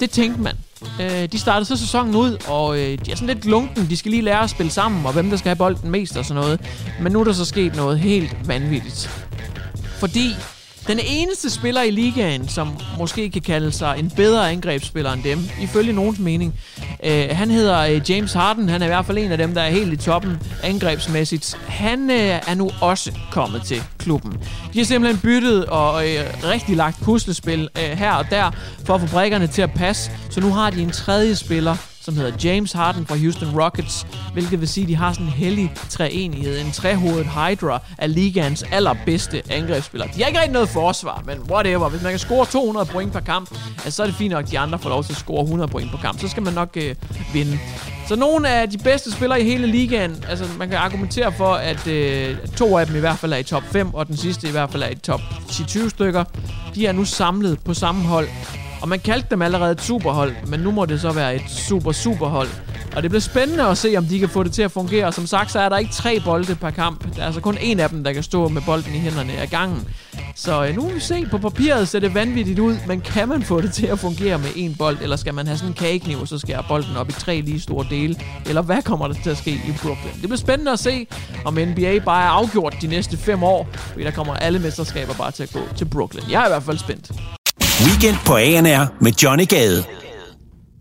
det 0.00 0.10
tænkte 0.10 0.40
man. 0.40 0.54
Øh, 1.00 1.28
de 1.32 1.38
startede 1.38 1.64
så 1.64 1.76
sæsonen 1.76 2.14
ud, 2.14 2.36
og 2.48 2.78
øh, 2.78 2.98
de 3.06 3.10
er 3.10 3.14
sådan 3.14 3.34
lidt 3.34 3.46
lunken. 3.46 3.90
De 3.90 3.96
skal 3.96 4.10
lige 4.10 4.22
lære 4.22 4.42
at 4.42 4.50
spille 4.50 4.72
sammen, 4.72 5.06
og 5.06 5.12
hvem 5.12 5.30
der 5.30 5.36
skal 5.36 5.48
have 5.48 5.56
bolden 5.56 5.90
mest 5.90 6.16
og 6.16 6.24
sådan 6.24 6.42
noget. 6.42 6.60
Men 7.00 7.12
nu 7.12 7.20
er 7.20 7.24
der 7.24 7.32
så 7.32 7.44
sket 7.44 7.76
noget 7.76 7.98
helt 7.98 8.36
vanvittigt. 8.48 9.10
Fordi 9.98 10.34
den 10.86 10.98
eneste 11.06 11.50
spiller 11.50 11.82
i 11.82 11.90
ligaen, 11.90 12.48
som 12.48 12.76
måske 12.98 13.30
kan 13.30 13.42
kalde 13.42 13.72
sig 13.72 13.94
en 13.98 14.10
bedre 14.10 14.50
angrebsspiller 14.50 15.12
end 15.12 15.22
dem, 15.22 15.38
ifølge 15.60 15.92
nogens 15.92 16.18
mening, 16.18 16.54
øh, 17.04 17.28
han 17.30 17.50
hedder 17.50 17.78
øh, 17.80 18.10
James 18.10 18.32
Harden. 18.32 18.68
Han 18.68 18.82
er 18.82 18.86
i 18.86 18.88
hvert 18.88 19.06
fald 19.06 19.18
en 19.18 19.32
af 19.32 19.38
dem, 19.38 19.54
der 19.54 19.62
er 19.62 19.70
helt 19.70 19.92
i 19.92 19.96
toppen 19.96 20.38
angrebsmæssigt. 20.62 21.54
Han 21.68 22.10
øh, 22.10 22.16
er 22.16 22.54
nu 22.54 22.70
også 22.80 23.12
kommet 23.30 23.62
til 23.62 23.82
klubben. 23.98 24.32
De 24.72 24.78
har 24.78 24.84
simpelthen 24.84 25.20
byttet 25.20 25.66
og 25.66 26.08
øh, 26.08 26.24
rigtig 26.44 26.76
lagt 26.76 27.00
puslespil 27.02 27.68
øh, 27.78 27.98
her 27.98 28.12
og 28.12 28.30
der 28.30 28.50
for 28.84 28.94
at 28.94 29.00
få 29.00 29.06
brækkerne 29.06 29.46
til 29.46 29.62
at 29.62 29.72
passe. 29.74 30.10
Så 30.30 30.40
nu 30.40 30.52
har 30.52 30.70
de 30.70 30.82
en 30.82 30.90
tredje 30.90 31.36
spiller, 31.36 31.76
som 32.04 32.16
hedder 32.16 32.32
James 32.44 32.72
Harden 32.72 33.06
fra 33.06 33.16
Houston 33.16 33.60
Rockets, 33.60 34.06
hvilket 34.32 34.60
vil 34.60 34.68
sige, 34.68 34.84
at 34.84 34.88
de 34.88 34.96
har 34.96 35.12
sådan 35.12 35.26
en 35.26 35.32
hellig 35.32 35.72
treenighed, 35.88 36.60
en 36.60 36.72
trehovedet 36.72 37.26
Hydra 37.26 37.80
af 37.98 38.14
ligaens 38.14 38.62
allerbedste 38.62 39.42
angrebsspillere. 39.50 40.08
De 40.14 40.20
har 40.20 40.26
ikke 40.26 40.40
rigtig 40.40 40.52
noget 40.52 40.68
forsvar, 40.68 41.22
men 41.26 41.38
whatever. 41.50 41.88
Hvis 41.88 42.02
man 42.02 42.12
kan 42.12 42.18
score 42.18 42.46
200 42.46 42.86
point 42.86 43.12
per 43.12 43.20
kamp, 43.20 43.50
altså, 43.74 43.90
så 43.90 44.02
er 44.02 44.06
det 44.06 44.16
fint 44.16 44.32
nok, 44.32 44.44
at 44.44 44.50
de 44.50 44.58
andre 44.58 44.78
får 44.78 44.88
lov 44.88 45.04
til 45.04 45.12
at 45.12 45.18
score 45.18 45.42
100 45.42 45.70
point 45.70 45.90
per 45.90 45.98
kamp. 45.98 46.20
Så 46.20 46.28
skal 46.28 46.42
man 46.42 46.52
nok 46.52 46.76
øh, 46.76 46.94
vinde. 47.32 47.58
Så 48.08 48.16
nogle 48.16 48.48
af 48.48 48.70
de 48.70 48.78
bedste 48.78 49.12
spillere 49.12 49.40
i 49.40 49.44
hele 49.44 49.66
ligaen, 49.66 50.24
altså 50.28 50.44
man 50.58 50.68
kan 50.68 50.78
argumentere 50.78 51.32
for, 51.32 51.54
at 51.54 51.86
øh, 51.86 52.36
to 52.56 52.78
af 52.78 52.86
dem 52.86 52.96
i 52.96 52.98
hvert 52.98 53.18
fald 53.18 53.32
er 53.32 53.36
i 53.36 53.42
top 53.42 53.62
5, 53.72 53.94
og 53.94 54.06
den 54.06 54.16
sidste 54.16 54.48
i 54.48 54.50
hvert 54.50 54.70
fald 54.70 54.82
er 54.82 54.88
i 54.88 54.94
top 54.94 55.20
10-20 55.20 55.88
stykker. 55.88 56.24
De 56.74 56.86
er 56.86 56.92
nu 56.92 57.04
samlet 57.04 57.60
på 57.64 57.74
samme 57.74 58.02
hold, 58.02 58.28
og 58.82 58.88
man 58.88 59.00
kaldte 59.00 59.26
dem 59.30 59.42
allerede 59.42 59.72
et 59.72 59.82
superhold, 59.82 60.32
men 60.46 60.60
nu 60.60 60.70
må 60.70 60.84
det 60.84 61.00
så 61.00 61.12
være 61.12 61.36
et 61.36 61.42
super-superhold. 61.48 62.48
Og 62.96 63.02
det 63.02 63.10
bliver 63.10 63.20
spændende 63.20 63.64
at 63.64 63.78
se, 63.78 63.94
om 63.96 64.04
de 64.04 64.18
kan 64.18 64.28
få 64.28 64.42
det 64.42 64.52
til 64.52 64.62
at 64.62 64.70
fungere. 64.70 65.12
Som 65.12 65.26
sagt, 65.26 65.52
så 65.52 65.60
er 65.60 65.68
der 65.68 65.78
ikke 65.78 65.92
tre 65.92 66.20
bolde 66.24 66.54
per 66.54 66.70
kamp. 66.70 67.16
Der 67.16 67.22
er 67.22 67.26
altså 67.26 67.40
kun 67.40 67.58
en 67.60 67.80
af 67.80 67.88
dem, 67.88 68.04
der 68.04 68.12
kan 68.12 68.22
stå 68.22 68.48
med 68.48 68.62
bolden 68.66 68.94
i 68.94 68.98
hænderne 68.98 69.32
af 69.32 69.50
gangen. 69.50 69.88
Så 70.34 70.66
øh, 70.66 70.74
nu 70.74 70.86
vil 70.86 70.94
vi 70.94 71.00
se. 71.00 71.26
På 71.30 71.38
papiret 71.38 71.88
ser 71.88 71.98
det 71.98 72.14
vanvittigt 72.14 72.58
ud, 72.58 72.76
men 72.86 73.00
kan 73.00 73.28
man 73.28 73.42
få 73.42 73.60
det 73.60 73.72
til 73.72 73.86
at 73.86 73.98
fungere 73.98 74.38
med 74.38 74.48
en 74.56 74.74
bold? 74.74 74.98
Eller 75.02 75.16
skal 75.16 75.34
man 75.34 75.46
have 75.46 75.58
sådan 75.58 75.70
en 75.70 75.74
kagekniv, 75.74 76.20
og 76.20 76.28
så 76.28 76.38
skære 76.38 76.64
bolden 76.68 76.96
op 76.96 77.08
i 77.08 77.12
tre 77.12 77.40
lige 77.40 77.60
store 77.60 77.86
dele? 77.90 78.16
Eller 78.46 78.62
hvad 78.62 78.82
kommer 78.82 79.06
der 79.08 79.14
til 79.22 79.30
at 79.30 79.38
ske 79.38 79.50
i 79.50 79.72
Brooklyn? 79.82 80.12
Det 80.12 80.22
bliver 80.22 80.36
spændende 80.36 80.72
at 80.72 80.78
se, 80.78 81.06
om 81.44 81.54
NBA 81.54 81.98
bare 82.04 82.24
er 82.24 82.28
afgjort 82.28 82.74
de 82.82 82.86
næste 82.86 83.16
fem 83.16 83.42
år. 83.42 83.68
Fordi 83.72 84.04
der 84.04 84.10
kommer 84.10 84.34
alle 84.34 84.58
mesterskaber 84.58 85.14
bare 85.14 85.30
til 85.30 85.42
at 85.42 85.52
gå 85.52 85.60
til 85.76 85.84
Brooklyn. 85.84 86.30
Jeg 86.30 86.42
er 86.42 86.46
i 86.46 86.50
hvert 86.50 86.62
fald 86.62 86.78
spændt. 86.78 87.12
Weekend 87.86 88.16
på 88.26 88.36
ANR 88.36 89.02
med 89.04 89.12
Johnny 89.12 89.48
Gade. 89.48 89.84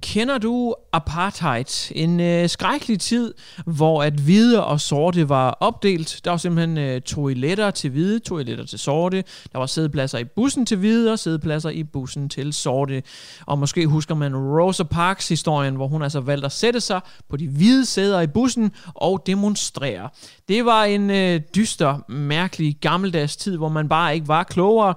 Kender 0.02 0.38
du 0.38 0.76
apartheid? 0.94 1.92
En 1.92 2.20
øh, 2.20 2.50
skrækkelig 2.50 3.00
tid, 3.00 3.34
hvor 3.66 4.04
at 4.04 4.14
hvide 4.14 4.66
og 4.66 4.82
sorte 4.82 5.30
var 5.30 5.58
opdelt. 5.60 6.22
Der 6.24 6.32
var 6.32 6.38
simpelthen 6.38 6.78
øh, 6.78 7.02
toiletter 7.02 7.72
til 7.72 7.90
hvide, 7.90 8.20
toiletter 8.20 8.66
til 8.66 8.80
sorte. 8.80 9.24
Der 9.52 9.60
var 9.60 9.66
sædepladser 9.66 10.18
i 10.18 10.24
bussen 10.24 10.66
til 10.66 10.78
hvide 10.78 11.12
og 11.12 11.20
sædepladser 11.20 11.70
i 11.70 11.84
bussen 11.84 12.30
til 12.30 12.54
sorte. 12.54 13.04
Og 13.46 13.60
måske 13.60 13.86
husker 13.88 14.16
man 14.16 14.36
Rosa 14.36 14.84
Parks 14.84 15.30
historien, 15.30 15.76
hvor 15.76 15.88
hun 15.88 16.02
altså 16.02 16.20
valgte 16.20 16.46
at 16.46 16.52
sætte 16.52 16.82
sig 16.82 17.02
på 17.30 17.38
de 17.38 17.48
hvide 17.48 17.86
sæder 17.86 18.22
i 18.22 18.28
bussen 18.28 18.72
og 18.96 19.24
demonstrere. 19.26 20.10
Det 20.48 20.66
var 20.66 20.84
en 20.84 21.10
øh, 21.10 21.42
dyster, 21.56 22.12
mærkelig, 22.12 22.78
gammeldags 22.82 23.38
tid, 23.38 23.58
hvor 23.58 23.70
man 23.70 23.90
bare 23.90 24.16
ikke 24.16 24.28
var 24.28 24.44
klogere 24.44 24.94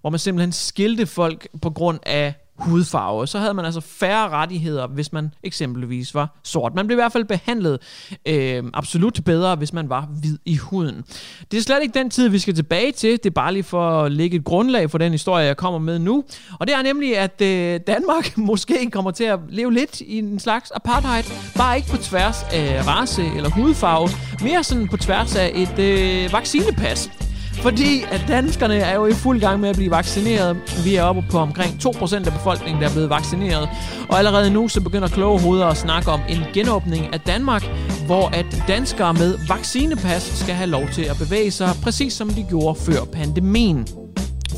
hvor 0.00 0.10
man 0.10 0.18
simpelthen 0.18 0.52
skilte 0.52 1.06
folk 1.06 1.48
på 1.62 1.70
grund 1.70 1.98
af 2.06 2.34
hudfarve. 2.58 3.26
Så 3.26 3.38
havde 3.38 3.54
man 3.54 3.64
altså 3.64 3.80
færre 3.80 4.28
rettigheder, 4.28 4.86
hvis 4.86 5.12
man 5.12 5.34
eksempelvis 5.42 6.14
var 6.14 6.38
sort. 6.44 6.74
Man 6.74 6.86
blev 6.86 6.94
i 6.94 7.00
hvert 7.00 7.12
fald 7.12 7.24
behandlet 7.24 7.78
øh, 8.26 8.64
absolut 8.74 9.20
bedre, 9.24 9.56
hvis 9.56 9.72
man 9.72 9.88
var 9.88 10.08
hvid 10.20 10.38
i 10.44 10.56
huden. 10.56 11.04
Det 11.50 11.58
er 11.58 11.62
slet 11.62 11.78
ikke 11.82 11.98
den 11.98 12.10
tid, 12.10 12.28
vi 12.28 12.38
skal 12.38 12.54
tilbage 12.54 12.92
til. 12.92 13.10
Det 13.10 13.26
er 13.26 13.30
bare 13.30 13.52
lige 13.52 13.62
for 13.62 14.02
at 14.02 14.12
lægge 14.12 14.36
et 14.36 14.44
grundlag 14.44 14.90
for 14.90 14.98
den 14.98 15.12
historie, 15.12 15.44
jeg 15.44 15.56
kommer 15.56 15.78
med 15.78 15.98
nu. 15.98 16.24
Og 16.60 16.66
det 16.66 16.74
er 16.74 16.82
nemlig, 16.82 17.18
at 17.18 17.40
øh, 17.42 17.80
Danmark 17.86 18.36
måske 18.50 18.90
kommer 18.90 19.10
til 19.10 19.24
at 19.24 19.38
leve 19.48 19.72
lidt 19.72 20.00
i 20.00 20.18
en 20.18 20.38
slags 20.38 20.70
apartheid. 20.74 21.22
Bare 21.56 21.76
ikke 21.76 21.88
på 21.88 21.96
tværs 21.96 22.42
af 22.52 22.86
race 22.86 23.22
eller 23.36 23.50
hudfarve. 23.50 24.08
Mere 24.42 24.64
sådan 24.64 24.88
på 24.88 24.96
tværs 24.96 25.36
af 25.36 25.52
et 25.54 25.78
øh, 25.78 26.32
vaccinepas. 26.32 27.27
Fordi 27.62 28.02
at 28.10 28.24
danskerne 28.28 28.74
er 28.74 28.94
jo 28.94 29.06
i 29.06 29.12
fuld 29.12 29.40
gang 29.40 29.60
med 29.60 29.68
at 29.68 29.76
blive 29.76 29.90
vaccineret. 29.90 30.56
Vi 30.84 30.96
er 30.96 31.02
oppe 31.02 31.24
på 31.30 31.38
omkring 31.38 31.80
2% 31.86 32.16
af 32.16 32.32
befolkningen, 32.32 32.82
der 32.82 32.88
er 32.88 32.92
blevet 32.92 33.10
vaccineret. 33.10 33.68
Og 34.08 34.18
allerede 34.18 34.50
nu 34.50 34.68
så 34.68 34.80
begynder 34.80 35.08
kloge 35.08 35.40
hoveder 35.40 35.66
at 35.66 35.76
snakke 35.76 36.10
om 36.10 36.20
en 36.28 36.38
genåbning 36.54 37.14
af 37.14 37.20
Danmark, 37.20 37.64
hvor 38.06 38.28
at 38.28 38.46
danskere 38.68 39.14
med 39.14 39.38
vaccinepas 39.48 40.22
skal 40.22 40.54
have 40.54 40.70
lov 40.70 40.88
til 40.92 41.02
at 41.02 41.16
bevæge 41.18 41.50
sig, 41.50 41.70
præcis 41.82 42.12
som 42.12 42.30
de 42.30 42.46
gjorde 42.48 42.80
før 42.80 43.04
pandemien. 43.12 43.86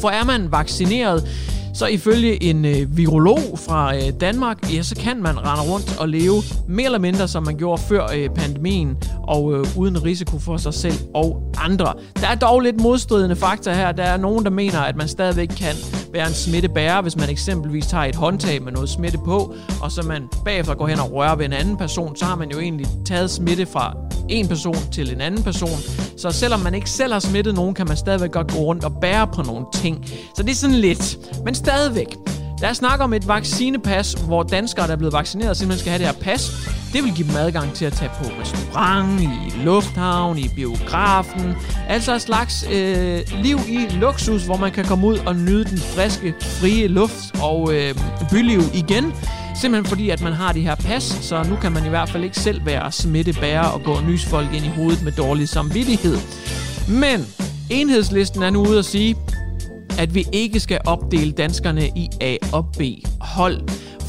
For 0.00 0.08
er 0.08 0.24
man 0.24 0.52
vaccineret, 0.52 1.28
så 1.74 1.86
ifølge 1.86 2.42
en 2.42 2.64
øh, 2.64 2.96
virolog 2.96 3.58
fra 3.66 3.96
øh, 3.96 4.02
Danmark, 4.20 4.72
ja, 4.74 4.82
så 4.82 4.94
kan 4.94 5.22
man 5.22 5.46
rende 5.46 5.72
rundt 5.72 5.96
og 6.00 6.08
leve 6.08 6.42
mere 6.68 6.84
eller 6.84 6.98
mindre, 6.98 7.28
som 7.28 7.42
man 7.42 7.56
gjorde 7.56 7.82
før 7.82 8.06
øh, 8.16 8.28
pandemien, 8.28 8.96
og 9.22 9.54
øh, 9.54 9.66
uden 9.76 10.04
risiko 10.04 10.38
for 10.38 10.56
sig 10.56 10.74
selv 10.74 10.94
og 11.14 11.52
andre. 11.58 11.94
Der 12.20 12.28
er 12.28 12.34
dog 12.34 12.60
lidt 12.60 12.80
modstridende 12.80 13.36
fakta 13.36 13.72
her. 13.72 13.92
Der 13.92 14.02
er 14.02 14.16
nogen, 14.16 14.44
der 14.44 14.50
mener, 14.50 14.80
at 14.80 14.96
man 14.96 15.08
stadigvæk 15.08 15.48
kan 15.48 15.74
være 16.12 16.26
en 16.28 16.34
smittebærer, 16.34 17.02
hvis 17.02 17.16
man 17.16 17.30
eksempelvis 17.30 17.86
tager 17.86 18.04
et 18.04 18.14
håndtag 18.14 18.62
med 18.62 18.72
noget 18.72 18.88
smitte 18.88 19.18
på, 19.18 19.54
og 19.82 19.92
så 19.92 20.02
man 20.02 20.28
bagefter 20.44 20.74
går 20.74 20.86
hen 20.86 21.00
og 21.00 21.12
rører 21.12 21.36
ved 21.36 21.44
en 21.44 21.52
anden 21.52 21.76
person, 21.76 22.16
så 22.16 22.24
har 22.24 22.36
man 22.36 22.50
jo 22.50 22.58
egentlig 22.58 22.86
taget 23.04 23.30
smitte 23.30 23.66
fra 23.66 23.96
en 24.28 24.48
person 24.48 24.76
til 24.92 25.12
en 25.12 25.20
anden 25.20 25.42
person. 25.42 25.78
Så 26.16 26.30
selvom 26.30 26.60
man 26.60 26.74
ikke 26.74 26.90
selv 26.90 27.12
har 27.12 27.20
smittet 27.20 27.54
nogen, 27.54 27.74
kan 27.74 27.88
man 27.88 27.96
stadigvæk 27.96 28.30
godt 28.30 28.52
gå 28.52 28.58
rundt 28.58 28.84
og 28.84 28.92
bære 29.00 29.26
på 29.26 29.42
nogle 29.42 29.66
ting. 29.74 30.06
Så 30.36 30.42
det 30.42 30.50
er 30.50 30.54
sådan 30.54 30.76
lidt. 30.76 31.18
Men 31.44 31.54
stadigvæk. 31.54 32.16
Lad 32.62 32.70
os 32.70 32.76
snakke 32.76 33.04
om 33.04 33.12
et 33.12 33.28
vaccinepas, 33.28 34.12
hvor 34.12 34.42
danskere, 34.42 34.86
der 34.86 34.92
er 34.92 34.96
blevet 34.96 35.12
vaccineret, 35.12 35.56
simpelthen 35.56 35.80
skal 35.80 35.90
have 35.90 35.98
det 35.98 36.06
her 36.06 36.22
pas. 36.24 36.50
Det 36.92 37.04
vil 37.04 37.14
give 37.14 37.28
dem 37.28 37.36
adgang 37.36 37.72
til 37.72 37.84
at 37.84 37.92
tage 37.92 38.10
på 38.22 38.30
restaurant, 38.40 39.20
i 39.20 39.28
lufthavn, 39.64 40.38
i 40.38 40.48
biografen. 40.56 41.54
Altså 41.88 42.14
et 42.14 42.22
slags 42.22 42.66
øh, 42.72 43.20
liv 43.42 43.58
i 43.68 43.86
luksus, 43.90 44.44
hvor 44.44 44.56
man 44.56 44.72
kan 44.72 44.84
komme 44.84 45.06
ud 45.06 45.18
og 45.26 45.36
nyde 45.36 45.64
den 45.64 45.78
friske, 45.78 46.34
frie 46.40 46.88
luft 46.88 47.42
og 47.42 47.74
øh, 47.74 47.94
byliv 48.30 48.60
igen. 48.74 49.12
Simpelthen 49.60 49.88
fordi, 49.88 50.10
at 50.10 50.22
man 50.22 50.32
har 50.32 50.52
det 50.52 50.62
her 50.62 50.74
pas, 50.74 51.02
så 51.02 51.42
nu 51.42 51.56
kan 51.56 51.72
man 51.72 51.86
i 51.86 51.88
hvert 51.88 52.08
fald 52.08 52.24
ikke 52.24 52.40
selv 52.40 52.66
være 52.66 52.92
smittebærer 52.92 53.66
og 53.66 53.82
gå 53.82 53.92
og 53.92 54.02
folk 54.26 54.54
ind 54.54 54.64
i 54.64 54.68
hovedet 54.68 55.02
med 55.04 55.12
dårlig 55.12 55.48
samvittighed. 55.48 56.16
Men 56.88 57.26
enhedslisten 57.70 58.42
er 58.42 58.50
nu 58.50 58.66
ude 58.66 58.78
at 58.78 58.84
sige, 58.84 59.16
at 59.98 60.14
vi 60.14 60.26
ikke 60.32 60.60
skal 60.60 60.78
opdele 60.86 61.32
danskerne 61.32 61.88
i 61.88 62.08
A 62.20 62.36
og 62.52 62.66
B-hold. 62.78 63.60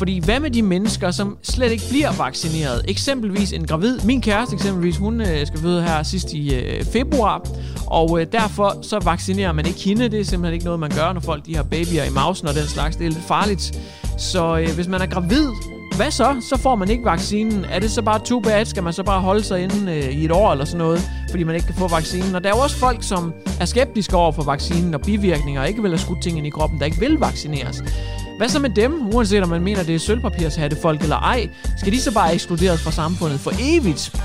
Fordi 0.01 0.19
hvad 0.19 0.39
med 0.39 0.51
de 0.51 0.61
mennesker, 0.61 1.11
som 1.11 1.37
slet 1.41 1.71
ikke 1.71 1.83
bliver 1.89 2.11
vaccineret? 2.17 2.85
Eksempelvis 2.87 3.53
en 3.53 3.67
gravid. 3.67 3.99
Min 3.99 4.21
kæreste 4.21 4.53
eksempelvis, 4.53 4.97
hun 4.97 5.21
øh, 5.21 5.47
skal 5.47 5.59
føde 5.59 5.83
her 5.83 6.03
sidst 6.03 6.33
i 6.33 6.55
øh, 6.55 6.85
februar. 6.85 7.47
Og 7.87 8.21
øh, 8.21 8.27
derfor 8.31 8.77
så 8.81 8.99
vaccinerer 8.99 9.51
man 9.51 9.65
ikke 9.65 9.79
hende. 9.79 10.09
Det 10.09 10.19
er 10.19 10.23
simpelthen 10.23 10.53
ikke 10.53 10.65
noget, 10.65 10.79
man 10.79 10.89
gør, 10.89 11.13
når 11.13 11.21
folk 11.21 11.45
de 11.45 11.55
har 11.55 11.63
babyer 11.63 12.03
i 12.03 12.09
mausen 12.09 12.47
og 12.47 12.55
den 12.55 12.67
slags. 12.67 12.95
Det 12.95 13.05
er 13.05 13.09
lidt 13.09 13.23
farligt. 13.27 13.79
Så 14.17 14.57
øh, 14.57 14.75
hvis 14.75 14.87
man 14.87 15.01
er 15.01 15.05
gravid, 15.05 15.47
hvad 15.95 16.11
så? 16.11 16.35
Så 16.49 16.57
får 16.57 16.75
man 16.75 16.89
ikke 16.89 17.05
vaccinen. 17.05 17.65
Er 17.65 17.79
det 17.79 17.91
så 17.91 18.01
bare 18.01 18.19
too 18.19 18.39
bad? 18.39 18.65
Skal 18.65 18.83
man 18.83 18.93
så 18.93 19.03
bare 19.03 19.21
holde 19.21 19.43
sig 19.43 19.63
inde 19.63 19.91
øh, 19.91 20.03
i 20.03 20.25
et 20.25 20.31
år 20.31 20.51
eller 20.51 20.65
sådan 20.65 20.77
noget, 20.77 21.09
fordi 21.29 21.43
man 21.43 21.55
ikke 21.55 21.67
kan 21.67 21.75
få 21.75 21.87
vaccinen? 21.87 22.35
Og 22.35 22.43
der 22.43 22.49
er 22.49 22.55
jo 22.55 22.61
også 22.61 22.77
folk, 22.77 23.03
som 23.03 23.33
er 23.59 23.65
skeptiske 23.65 24.15
over 24.15 24.31
for 24.31 24.43
vaccinen 24.43 24.93
og 24.93 25.01
bivirkninger, 25.01 25.61
og 25.61 25.67
ikke 25.67 25.81
vil 25.81 25.91
have 25.91 25.99
skudt 25.99 26.23
ting 26.23 26.37
ind 26.37 26.47
i 26.47 26.49
kroppen, 26.49 26.79
der 26.79 26.85
ikke 26.85 26.99
vil 26.99 27.17
vaccineres. 27.19 27.83
Hvad 28.37 28.49
så 28.49 28.59
med 28.59 28.69
dem, 28.69 29.15
uanset 29.15 29.43
om 29.43 29.49
man 29.49 29.61
mener, 29.61 29.83
det 29.83 29.95
er 29.95 29.99
sølvpapirshatte 29.99 30.77
folk 30.81 31.01
eller 31.01 31.15
ej? 31.15 31.49
Skal 31.77 31.91
de 31.93 32.01
så 32.01 32.13
bare 32.13 32.33
ekskluderes 32.33 32.83
fra 32.83 32.91
samfundet 32.91 33.39
for 33.39 33.51
evigt? 33.59 34.21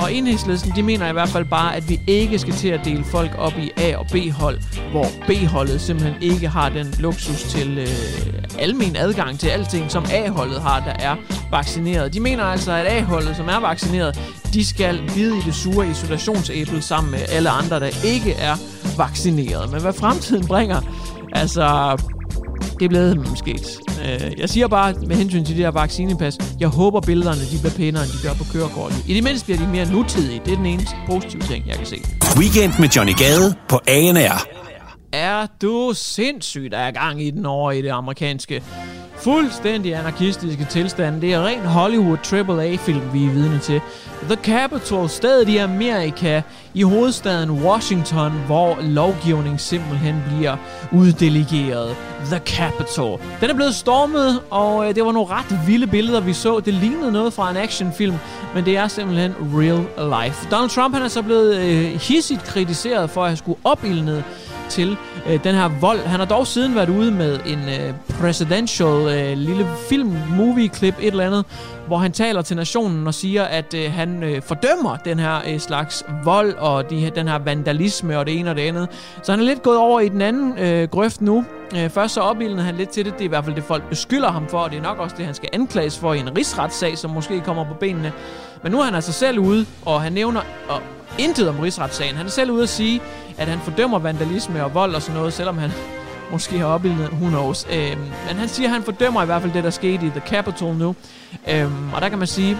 Og 0.00 0.12
enhedslisten, 0.12 0.72
de 0.76 0.82
mener 0.82 1.08
i 1.08 1.12
hvert 1.12 1.28
fald 1.28 1.44
bare, 1.44 1.76
at 1.76 1.88
vi 1.88 2.00
ikke 2.06 2.38
skal 2.38 2.54
til 2.54 2.68
at 2.68 2.80
dele 2.84 3.04
folk 3.04 3.30
op 3.38 3.52
i 3.58 3.70
A- 3.76 3.96
og 3.96 4.06
B-hold, 4.06 4.58
hvor 4.90 5.06
B-holdet 5.26 5.80
simpelthen 5.80 6.22
ikke 6.22 6.48
har 6.48 6.68
den 6.68 6.94
luksus 6.98 7.42
til 7.42 7.78
øh, 7.78 7.88
almen 8.58 8.96
adgang 8.96 9.38
til 9.38 9.48
alting, 9.48 9.90
som 9.90 10.04
A-holdet 10.12 10.60
har, 10.60 10.80
der 10.80 11.04
er 11.06 11.16
vaccineret. 11.50 12.14
De 12.14 12.20
mener 12.20 12.44
altså, 12.44 12.72
at 12.72 12.86
A-holdet, 12.86 13.36
som 13.36 13.48
er 13.48 13.60
vaccineret, 13.60 14.20
de 14.54 14.64
skal 14.64 15.00
bide 15.14 15.38
i 15.38 15.40
det 15.40 15.54
sure 15.54 15.88
isolationsæble 15.88 16.82
sammen 16.82 17.10
med 17.10 17.20
alle 17.28 17.50
andre, 17.50 17.80
der 17.80 17.90
ikke 18.04 18.32
er 18.32 18.54
vaccineret. 18.96 19.72
Men 19.72 19.80
hvad 19.80 19.92
fremtiden 19.92 20.46
bringer, 20.46 20.80
altså 21.32 21.96
det 22.78 22.84
er 22.84 22.88
blevet 22.88 23.28
måske. 23.30 23.58
Øh, 24.04 24.40
jeg 24.40 24.48
siger 24.48 24.68
bare 24.68 24.92
med 24.92 25.16
hensyn 25.16 25.44
til 25.44 25.56
det 25.56 25.64
her 25.64 25.70
vaccinepas, 25.70 26.38
jeg 26.60 26.68
håber 26.68 27.00
billederne 27.00 27.40
de 27.40 27.58
bliver 27.60 27.74
pænere, 27.76 28.02
end 28.02 28.12
de 28.12 28.18
gør 28.26 28.34
på 28.34 28.44
kørekortet. 28.52 28.98
I 29.08 29.14
det 29.14 29.24
mindste 29.24 29.44
bliver 29.44 29.58
de 29.58 29.68
mere 29.72 29.86
nutidige. 29.92 30.40
Det 30.44 30.52
er 30.52 30.56
den 30.56 30.66
eneste 30.66 30.94
positive 31.06 31.42
ting, 31.42 31.66
jeg 31.66 31.76
kan 31.76 31.86
se. 31.86 31.96
Weekend 32.38 32.72
med 32.80 32.88
Johnny 32.88 33.14
Gade 33.16 33.54
på 33.68 33.80
ANR. 33.88 34.46
Er 35.12 35.46
du 35.62 35.92
sindssygt, 35.94 36.72
der 36.72 36.78
er 36.78 36.90
gang 36.90 37.22
i 37.22 37.30
den 37.30 37.46
over 37.46 37.72
i 37.72 37.82
det 37.82 37.88
amerikanske 37.88 38.62
fuldstændig 39.24 39.94
anarkistiske 39.94 40.66
tilstand. 40.70 41.20
Det 41.20 41.32
er 41.32 41.46
ren 41.46 41.60
Hollywood 41.60 42.18
AAA-film, 42.32 43.12
vi 43.12 43.24
er 43.24 43.30
vidne 43.30 43.58
til. 43.58 43.80
The 44.28 44.36
Capitol, 44.36 45.08
stedet 45.08 45.48
i 45.48 45.56
Amerika, 45.56 46.42
i 46.74 46.82
hovedstaden 46.82 47.50
Washington, 47.50 48.32
hvor 48.46 48.78
lovgivning 48.82 49.60
simpelthen 49.60 50.22
bliver 50.28 50.56
uddelegeret. 50.92 51.96
The 52.24 52.38
Capitol. 52.38 53.20
Den 53.40 53.50
er 53.50 53.54
blevet 53.54 53.74
stormet, 53.74 54.40
og 54.50 54.88
øh, 54.88 54.94
det 54.94 55.04
var 55.04 55.12
nogle 55.12 55.28
ret 55.30 55.66
vilde 55.66 55.86
billeder, 55.86 56.20
vi 56.20 56.32
så. 56.32 56.60
Det 56.60 56.74
lignede 56.74 57.12
noget 57.12 57.32
fra 57.32 57.50
en 57.50 57.56
actionfilm, 57.56 58.16
men 58.54 58.64
det 58.64 58.76
er 58.76 58.88
simpelthen 58.88 59.34
real 59.54 59.84
life. 60.24 60.48
Donald 60.50 60.70
Trump 60.70 60.94
han 60.94 61.04
er 61.04 61.08
så 61.08 61.22
blevet 61.22 61.56
øh, 61.56 62.00
hissigt 62.00 62.44
kritiseret 62.44 63.10
for 63.10 63.22
at 63.22 63.28
have 63.28 63.36
skulle 63.36 63.58
opildnet 63.64 64.24
til 64.68 64.96
øh, 65.26 65.44
den 65.44 65.54
her 65.54 65.68
vold. 65.80 66.00
Han 66.00 66.20
har 66.20 66.26
dog 66.26 66.46
siden 66.46 66.74
været 66.74 66.88
ude 66.88 67.10
med 67.10 67.38
en 67.46 67.58
øh, 67.68 67.94
presidential 68.20 69.08
øh, 69.08 69.38
lille 69.38 69.66
film-movie-klip, 69.88 70.94
et 71.00 71.06
eller 71.06 71.26
andet, 71.26 71.44
hvor 71.86 71.98
han 71.98 72.12
taler 72.12 72.42
til 72.42 72.56
nationen 72.56 73.06
og 73.06 73.14
siger, 73.14 73.44
at 73.44 73.74
øh, 73.74 73.92
han 73.92 74.22
øh, 74.22 74.42
fordømmer 74.42 74.96
den 74.96 75.18
her 75.18 75.40
øh, 75.48 75.60
slags 75.60 76.04
vold 76.24 76.54
og 76.54 76.90
de, 76.90 77.10
den 77.14 77.28
her 77.28 77.38
vandalisme 77.38 78.18
og 78.18 78.26
det 78.26 78.38
ene 78.38 78.50
og 78.50 78.56
det 78.56 78.62
andet. 78.62 78.88
Så 79.22 79.32
han 79.32 79.40
er 79.40 79.44
lidt 79.44 79.62
gået 79.62 79.78
over 79.78 80.00
i 80.00 80.08
den 80.08 80.20
anden 80.20 80.58
øh, 80.58 80.88
grøft 80.88 81.20
nu. 81.20 81.44
Øh, 81.76 81.90
først 81.90 82.14
så 82.14 82.20
opildnede 82.20 82.62
han 82.62 82.74
lidt 82.74 82.88
til 82.88 83.04
det. 83.04 83.12
Det 83.12 83.20
er 83.20 83.24
i 83.24 83.28
hvert 83.28 83.44
fald 83.44 83.56
det, 83.56 83.64
folk 83.64 83.88
beskylder 83.88 84.30
ham 84.30 84.48
for, 84.48 84.58
og 84.58 84.70
det 84.70 84.78
er 84.78 84.82
nok 84.82 84.98
også 84.98 85.16
det, 85.18 85.24
han 85.26 85.34
skal 85.34 85.48
anklages 85.52 85.98
for 85.98 86.14
i 86.14 86.18
en 86.18 86.36
rigsretssag, 86.36 86.98
som 86.98 87.10
måske 87.10 87.40
kommer 87.40 87.64
på 87.64 87.74
benene. 87.74 88.12
Men 88.62 88.72
nu 88.72 88.80
er 88.80 88.84
han 88.84 88.94
altså 88.94 89.12
selv 89.12 89.38
ude, 89.38 89.66
og 89.86 90.02
han 90.02 90.12
nævner 90.12 90.40
og 90.68 90.82
intet 91.18 91.48
om 91.48 91.60
rigsretssagen. 91.60 92.16
Han 92.16 92.26
er 92.26 92.30
selv 92.30 92.50
ude 92.50 92.62
at 92.62 92.68
sige, 92.68 93.00
at 93.38 93.48
han 93.48 93.58
fordømmer 93.58 93.98
vandalisme 93.98 94.64
og 94.64 94.74
vold 94.74 94.94
og 94.94 95.02
sådan 95.02 95.16
noget, 95.16 95.32
selvom 95.32 95.58
han 95.58 95.70
måske 96.32 96.58
har 96.58 96.66
opbildet, 96.66 97.08
who 97.08 97.28
knows. 97.28 97.66
Øhm, 97.72 98.00
men 98.00 98.36
han 98.36 98.48
siger, 98.48 98.68
at 98.68 98.72
han 98.72 98.82
fordømmer 98.82 99.22
i 99.22 99.26
hvert 99.26 99.42
fald 99.42 99.52
det, 99.52 99.64
der 99.64 99.70
skete 99.70 100.06
i 100.06 100.10
The 100.10 100.22
Capitol 100.26 100.74
nu. 100.74 100.94
Øhm, 101.48 101.92
og 101.92 102.00
der 102.00 102.08
kan 102.08 102.18
man 102.18 102.26
sige, 102.26 102.58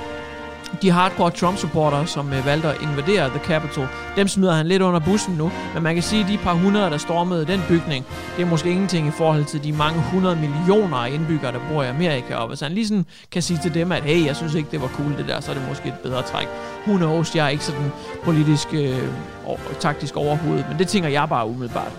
de 0.83 0.91
hardcore 0.91 1.31
Trump-supporter, 1.31 2.05
som 2.05 2.33
øh, 2.33 2.47
valgte 2.47 2.69
at 2.69 2.83
invadere 2.83 3.29
The 3.29 3.39
Capitol, 3.39 3.89
dem 4.17 4.29
smider 4.29 4.53
han 4.53 4.67
lidt 4.67 4.83
under 4.83 5.01
bussen 5.01 5.35
nu. 5.35 5.53
Men 5.75 5.83
man 5.83 5.95
kan 5.95 6.03
sige, 6.03 6.23
at 6.23 6.29
de 6.29 6.39
par 6.39 6.55
hundrede, 6.55 6.91
der 6.91 6.99
stormede 6.99 7.47
den 7.47 7.63
bygning, 7.69 8.05
det 8.37 8.43
er 8.43 8.47
måske 8.47 8.71
ingenting 8.71 9.09
i 9.09 9.11
forhold 9.11 9.45
til 9.45 9.65
de 9.65 9.73
mange 9.73 10.01
hundrede 10.01 10.37
millioner 10.37 10.97
af 10.97 11.11
indbyggere, 11.11 11.53
der 11.53 11.59
bor 11.73 11.83
i 11.83 11.87
Amerika. 11.87 12.35
Og 12.35 12.49
hvis 12.49 12.61
han 12.61 12.73
lige 12.73 12.89
sådan 12.89 13.07
kan 13.31 13.43
sige 13.43 13.59
til 13.63 13.75
dem, 13.75 13.93
at 13.93 14.03
hey, 14.03 14.27
jeg 14.27 14.37
synes 14.37 14.55
ikke, 14.55 14.69
det 14.71 14.81
var 14.81 14.89
cool 14.89 15.17
det 15.19 15.29
der, 15.29 15.41
så 15.41 15.51
er 15.51 15.55
det 15.55 15.69
måske 15.69 15.89
et 15.89 15.99
bedre 16.03 16.23
træk. 16.23 16.47
Who 16.87 16.97
knows, 16.97 17.37
jeg 17.37 17.45
er 17.45 17.49
ikke 17.49 17.65
sådan 17.65 17.93
politisk 18.25 18.69
øh, 18.73 19.09
og 19.47 19.59
taktisk 19.81 20.17
overhovedet, 20.17 20.67
men 20.69 20.79
det 20.79 20.89
tænker 20.89 21.09
jeg 21.09 21.29
bare 21.29 21.47
umiddelbart. 21.47 21.93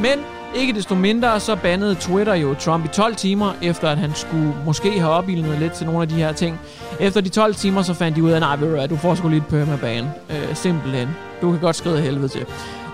Men 0.00 0.18
ikke 0.54 0.72
desto 0.72 0.94
mindre 0.94 1.40
så 1.40 1.56
bandede 1.56 1.94
Twitter 1.94 2.34
jo 2.34 2.54
Trump 2.54 2.84
i 2.84 2.88
12 2.88 3.14
timer, 3.14 3.52
efter 3.62 3.88
at 3.88 3.98
han 3.98 4.14
skulle 4.14 4.54
måske 4.66 5.00
have 5.00 5.12
opildnet 5.12 5.58
lidt 5.58 5.72
til 5.72 5.86
nogle 5.86 6.02
af 6.02 6.08
de 6.08 6.14
her 6.14 6.32
ting. 6.32 6.60
Efter 7.00 7.20
de 7.20 7.28
12 7.28 7.54
timer, 7.54 7.82
så 7.82 7.94
fandt 7.94 8.16
de 8.16 8.22
ud 8.22 8.30
af, 8.30 8.40
nej, 8.40 8.56
ved 8.56 8.88
du 8.88 8.94
du 8.94 8.96
får 8.96 9.14
sgu 9.14 9.28
lidt 9.28 9.48
permaban. 9.48 10.04
Øh, 10.30 10.54
simpelthen. 10.54 11.08
Du 11.42 11.50
kan 11.50 11.60
godt 11.60 11.76
skride 11.76 12.00
helvede 12.00 12.28
til. 12.28 12.46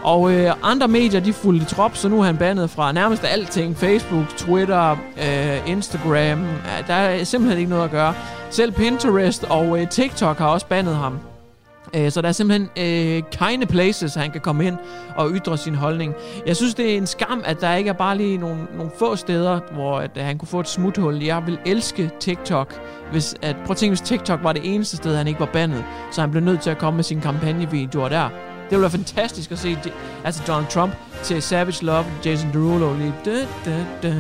Og 0.03 0.33
øh, 0.33 0.53
andre 0.63 0.89
medier, 0.89 1.21
de 1.21 1.33
fulgte 1.33 1.67
trop, 1.67 1.97
så 1.97 2.09
nu 2.09 2.21
er 2.21 2.25
han 2.25 2.37
bandet 2.37 2.71
fra 2.71 2.93
nærmest 2.93 3.25
alting. 3.25 3.77
Facebook, 3.77 4.29
Twitter, 4.37 4.91
øh, 5.17 5.71
Instagram. 5.71 6.15
Ja, 6.15 6.83
der 6.87 6.95
er 6.95 7.25
simpelthen 7.25 7.59
ikke 7.59 7.71
noget 7.71 7.85
at 7.85 7.91
gøre. 7.91 8.15
Selv 8.51 8.73
Pinterest 8.73 9.45
og 9.45 9.81
øh, 9.81 9.89
TikTok 9.89 10.39
har 10.39 10.47
også 10.47 10.67
bandet 10.67 10.97
ham. 10.97 11.30
Øh, 11.97 12.11
Så 12.11 12.23
der 12.23 12.29
er 12.29 12.33
simpelthen 12.33 12.69
øh, 13.17 13.23
keine 13.33 13.67
places, 13.67 14.15
han 14.15 14.31
kan 14.31 14.41
komme 14.41 14.67
ind 14.67 14.77
og 15.17 15.31
ytre 15.31 15.59
sin 15.59 15.75
holdning. 15.75 16.15
Jeg 16.47 16.57
synes, 16.57 16.75
det 16.75 16.93
er 16.93 16.97
en 16.97 17.07
skam, 17.07 17.43
at 17.45 17.61
der 17.61 17.75
ikke 17.75 17.91
er 17.91 17.95
bare 17.95 18.17
lige 18.17 18.39
nogle, 18.39 18.67
nogle 18.77 18.93
få 18.99 19.17
steder, 19.17 19.61
hvor 19.73 19.99
at, 19.99 20.11
at 20.15 20.25
han 20.25 20.39
kunne 20.39 20.49
få 20.49 20.61
et 20.61 20.69
smuthul. 20.69 21.23
Jeg 21.23 21.43
vil 21.47 21.59
elske 21.67 22.11
TikTok. 22.21 22.81
Hvis, 23.13 23.35
at, 23.43 23.57
prøv 23.57 23.71
at 23.71 23.77
tænke, 23.77 23.91
hvis 23.91 24.01
TikTok 24.09 24.41
var 24.43 24.53
det 24.53 24.75
eneste 24.75 24.97
sted, 24.97 25.17
han 25.17 25.27
ikke 25.27 25.41
var 25.41 25.51
bandet, 25.53 25.85
så 26.13 26.21
han 26.21 26.31
blev 26.31 26.43
nødt 26.43 26.61
til 26.61 26.71
at 26.71 26.79
komme 26.79 26.97
med 26.97 27.05
sine 27.05 27.21
kampagnevideoer 27.21 28.09
der. 28.09 28.29
Det 28.65 28.77
ville 28.79 28.83
være 28.83 28.91
fantastisk 28.91 29.53
at 29.53 29.59
se 29.59 29.77
altså 30.25 30.43
Donald 30.47 30.67
Trump 30.67 30.93
til 31.23 31.43
Savage 31.43 31.85
Love, 31.85 32.05
Jason 32.25 32.51
Derulo 32.53 32.95
lige. 32.95 33.15
Da, 33.25 33.31
da, 33.65 33.85
da, 34.03 34.15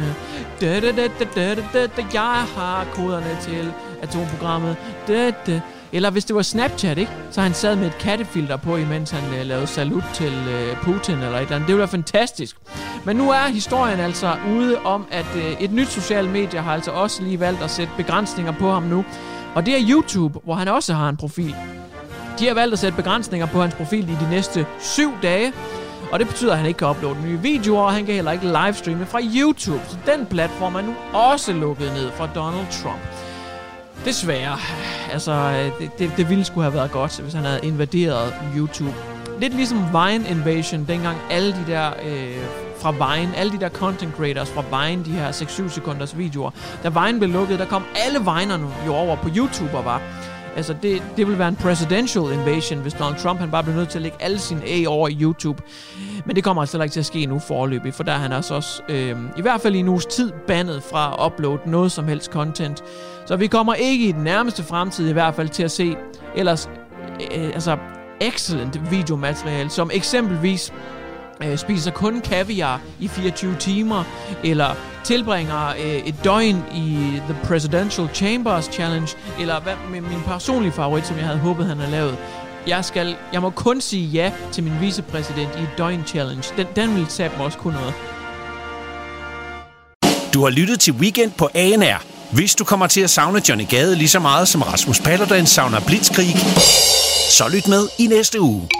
da, 0.60 0.80
da, 0.80 0.90
da, 0.90 1.08
da, 1.34 1.54
da, 1.54 1.62
da, 1.72 1.86
da, 1.86 2.02
jeg 2.14 2.44
har 2.56 2.86
koderne 2.94 3.36
til 3.40 3.72
atomprogrammet. 4.02 4.76
Da, 5.08 5.30
da. 5.46 5.60
Eller 5.92 6.10
hvis 6.10 6.24
det 6.24 6.36
var 6.36 6.42
Snapchat, 6.42 6.98
ikke? 6.98 7.12
Så 7.30 7.40
han 7.40 7.54
sad 7.54 7.76
med 7.76 7.86
et 7.86 7.98
kattefilter 7.98 8.56
på, 8.56 8.76
imens 8.76 9.10
han 9.10 9.38
øh, 9.38 9.46
lavede 9.46 9.66
salut 9.66 10.04
til 10.14 10.32
øh, 10.32 10.76
Putin 10.76 11.14
eller 11.14 11.28
et 11.28 11.42
eller 11.42 11.54
andet. 11.56 11.60
Det 11.60 11.66
ville 11.66 11.78
være 11.78 11.88
fantastisk. 11.88 12.56
Men 13.04 13.16
nu 13.16 13.30
er 13.30 13.48
historien 13.52 14.00
altså 14.00 14.36
ude 14.50 14.78
om, 14.78 15.06
at 15.10 15.26
øh, 15.36 15.52
et 15.60 15.72
nyt 15.72 15.88
socialt 15.88 16.30
medie 16.30 16.60
har 16.60 16.72
altså 16.74 16.90
også 16.90 17.22
lige 17.22 17.40
valgt 17.40 17.62
at 17.62 17.70
sætte 17.70 17.92
begrænsninger 17.96 18.52
på 18.52 18.70
ham 18.70 18.82
nu. 18.82 19.04
Og 19.54 19.66
det 19.66 19.74
er 19.74 19.86
YouTube, 19.88 20.38
hvor 20.44 20.54
han 20.54 20.68
også 20.68 20.94
har 20.94 21.08
en 21.08 21.16
profil. 21.16 21.54
De 22.38 22.46
har 22.46 22.54
valgt 22.54 22.72
at 22.72 22.78
sætte 22.78 22.96
begrænsninger 22.96 23.46
på 23.46 23.60
hans 23.60 23.74
profil 23.74 24.08
i 24.08 24.16
de 24.24 24.30
næste 24.30 24.66
syv 24.78 25.12
dage. 25.22 25.52
Og 26.12 26.18
det 26.18 26.28
betyder, 26.28 26.52
at 26.52 26.58
han 26.58 26.66
ikke 26.66 26.78
kan 26.78 26.88
uploade 26.88 27.22
nye 27.22 27.38
videoer, 27.38 27.82
og 27.82 27.92
han 27.92 28.06
kan 28.06 28.14
heller 28.14 28.32
ikke 28.32 28.44
livestreame 28.44 29.06
fra 29.06 29.20
YouTube. 29.22 29.80
Så 29.88 29.96
den 30.06 30.26
platform 30.26 30.74
er 30.74 30.80
nu 30.80 30.94
også 31.12 31.52
lukket 31.52 31.92
ned 31.92 32.10
fra 32.10 32.28
Donald 32.34 32.66
Trump. 32.82 33.19
Desværre. 34.04 34.58
Altså, 35.12 35.52
det, 35.78 35.98
det, 35.98 36.12
det 36.16 36.28
ville 36.28 36.44
skulle 36.44 36.64
have 36.64 36.74
været 36.74 36.90
godt, 36.90 37.20
hvis 37.20 37.34
han 37.34 37.44
havde 37.44 37.60
invaderet 37.62 38.34
YouTube. 38.56 38.94
Lidt 39.40 39.54
ligesom 39.54 39.78
Vine 39.78 40.28
Invasion, 40.28 40.84
dengang 40.84 41.18
alle 41.30 41.52
de 41.52 41.64
der 41.66 41.90
øh, 42.06 42.36
fra 42.80 42.90
Vine, 42.90 43.36
alle 43.36 43.52
de 43.52 43.60
der 43.60 43.68
content 43.68 44.16
creators 44.16 44.50
fra 44.50 44.62
Vine, 44.62 45.04
de 45.04 45.10
her 45.10 45.32
6-7 45.32 45.68
sekunders 45.68 46.18
videoer. 46.18 46.50
Da 46.82 46.88
Vine 46.88 47.18
blev 47.18 47.30
lukket, 47.30 47.58
der 47.58 47.64
kom 47.66 47.84
alle 48.06 48.18
Vinerne 48.18 48.66
jo 48.86 48.94
over 48.94 49.16
på 49.16 49.28
YouTube 49.36 49.78
og 49.78 49.84
var. 49.84 50.02
Altså, 50.56 50.74
det, 50.82 51.02
det 51.16 51.26
vil 51.26 51.38
være 51.38 51.48
en 51.48 51.56
presidential 51.56 52.24
invasion, 52.32 52.78
hvis 52.78 52.94
Donald 52.94 53.16
Trump 53.16 53.40
han 53.40 53.50
bare 53.50 53.62
bliver 53.62 53.76
nødt 53.76 53.88
til 53.88 53.98
at 53.98 54.02
lægge 54.02 54.16
alle 54.20 54.38
sine 54.38 54.62
A 54.66 54.84
over 54.86 55.08
i 55.08 55.18
YouTube. 55.20 55.62
Men 56.24 56.36
det 56.36 56.44
kommer 56.44 56.62
altså 56.62 56.76
heller 56.76 56.84
ikke 56.84 56.92
til 56.92 57.00
at 57.00 57.06
ske 57.06 57.26
nu 57.26 57.38
forløbig, 57.38 57.94
for 57.94 58.02
der 58.02 58.12
er 58.12 58.18
han 58.18 58.32
altså 58.32 58.54
også, 58.54 58.82
øh, 58.88 59.16
i 59.38 59.42
hvert 59.42 59.60
fald 59.60 59.74
i 59.74 59.78
en 59.78 59.88
uges 59.88 60.06
tid, 60.06 60.32
bandet 60.46 60.82
fra 60.82 61.16
at 61.18 61.26
uploade 61.26 61.70
noget 61.70 61.92
som 61.92 62.08
helst 62.08 62.32
content. 62.32 62.84
Så 63.26 63.36
vi 63.36 63.46
kommer 63.46 63.74
ikke 63.74 64.08
i 64.08 64.12
den 64.12 64.24
nærmeste 64.24 64.62
fremtid 64.62 65.08
i 65.08 65.12
hvert 65.12 65.34
fald 65.34 65.48
til 65.48 65.62
at 65.62 65.70
se 65.70 65.96
ellers 66.34 66.70
øh, 67.36 67.44
altså 67.44 67.76
excellent 68.20 68.90
videomateriale, 68.90 69.70
som 69.70 69.90
eksempelvis 69.94 70.72
øh, 71.42 71.58
spiser 71.58 71.90
kun 71.90 72.20
kaviar 72.20 72.80
i 73.00 73.08
24 73.08 73.56
timer, 73.58 74.04
eller 74.44 74.74
tilbringer 75.04 75.68
øh, 75.68 75.96
et 75.96 76.14
døgn 76.24 76.64
i 76.74 77.20
The 77.28 77.36
Presidential 77.44 78.08
Chambers 78.14 78.64
Challenge, 78.72 79.16
eller 79.40 79.60
hvad 79.60 79.72
med 79.90 80.00
min 80.00 80.20
personlige 80.26 80.72
favorit, 80.72 81.06
som 81.06 81.16
jeg 81.16 81.26
havde 81.26 81.38
håbet, 81.38 81.66
han 81.66 81.78
havde 81.78 81.90
lavet. 81.90 82.16
Jeg, 82.66 82.84
skal, 82.84 83.16
jeg 83.32 83.42
må 83.42 83.50
kun 83.50 83.80
sige 83.80 84.06
ja 84.06 84.32
til 84.52 84.64
min 84.64 84.72
vicepræsident 84.80 85.50
i 85.58 85.62
et 85.62 85.70
døgn 85.78 86.04
challenge. 86.06 86.54
Den, 86.56 86.66
den 86.76 86.96
vil 86.96 87.06
tage 87.06 87.30
mig 87.36 87.46
også 87.46 87.58
kun 87.58 87.72
noget. 87.72 87.94
Du 90.34 90.42
har 90.42 90.50
lyttet 90.50 90.80
til 90.80 90.92
Weekend 90.92 91.32
på 91.38 91.48
ANR. 91.54 92.04
Hvis 92.32 92.54
du 92.54 92.64
kommer 92.64 92.86
til 92.86 93.00
at 93.00 93.10
savne 93.10 93.42
Johnny 93.48 93.68
Gade 93.68 93.96
lige 93.96 94.08
så 94.08 94.18
meget 94.18 94.48
som 94.48 94.62
Rasmus 94.62 95.00
Paludan 95.00 95.46
savner 95.46 95.80
Blitzkrig, 95.80 96.36
så 97.30 97.44
lyt 97.52 97.68
med 97.68 97.88
i 97.98 98.06
næste 98.06 98.40
uge. 98.40 98.79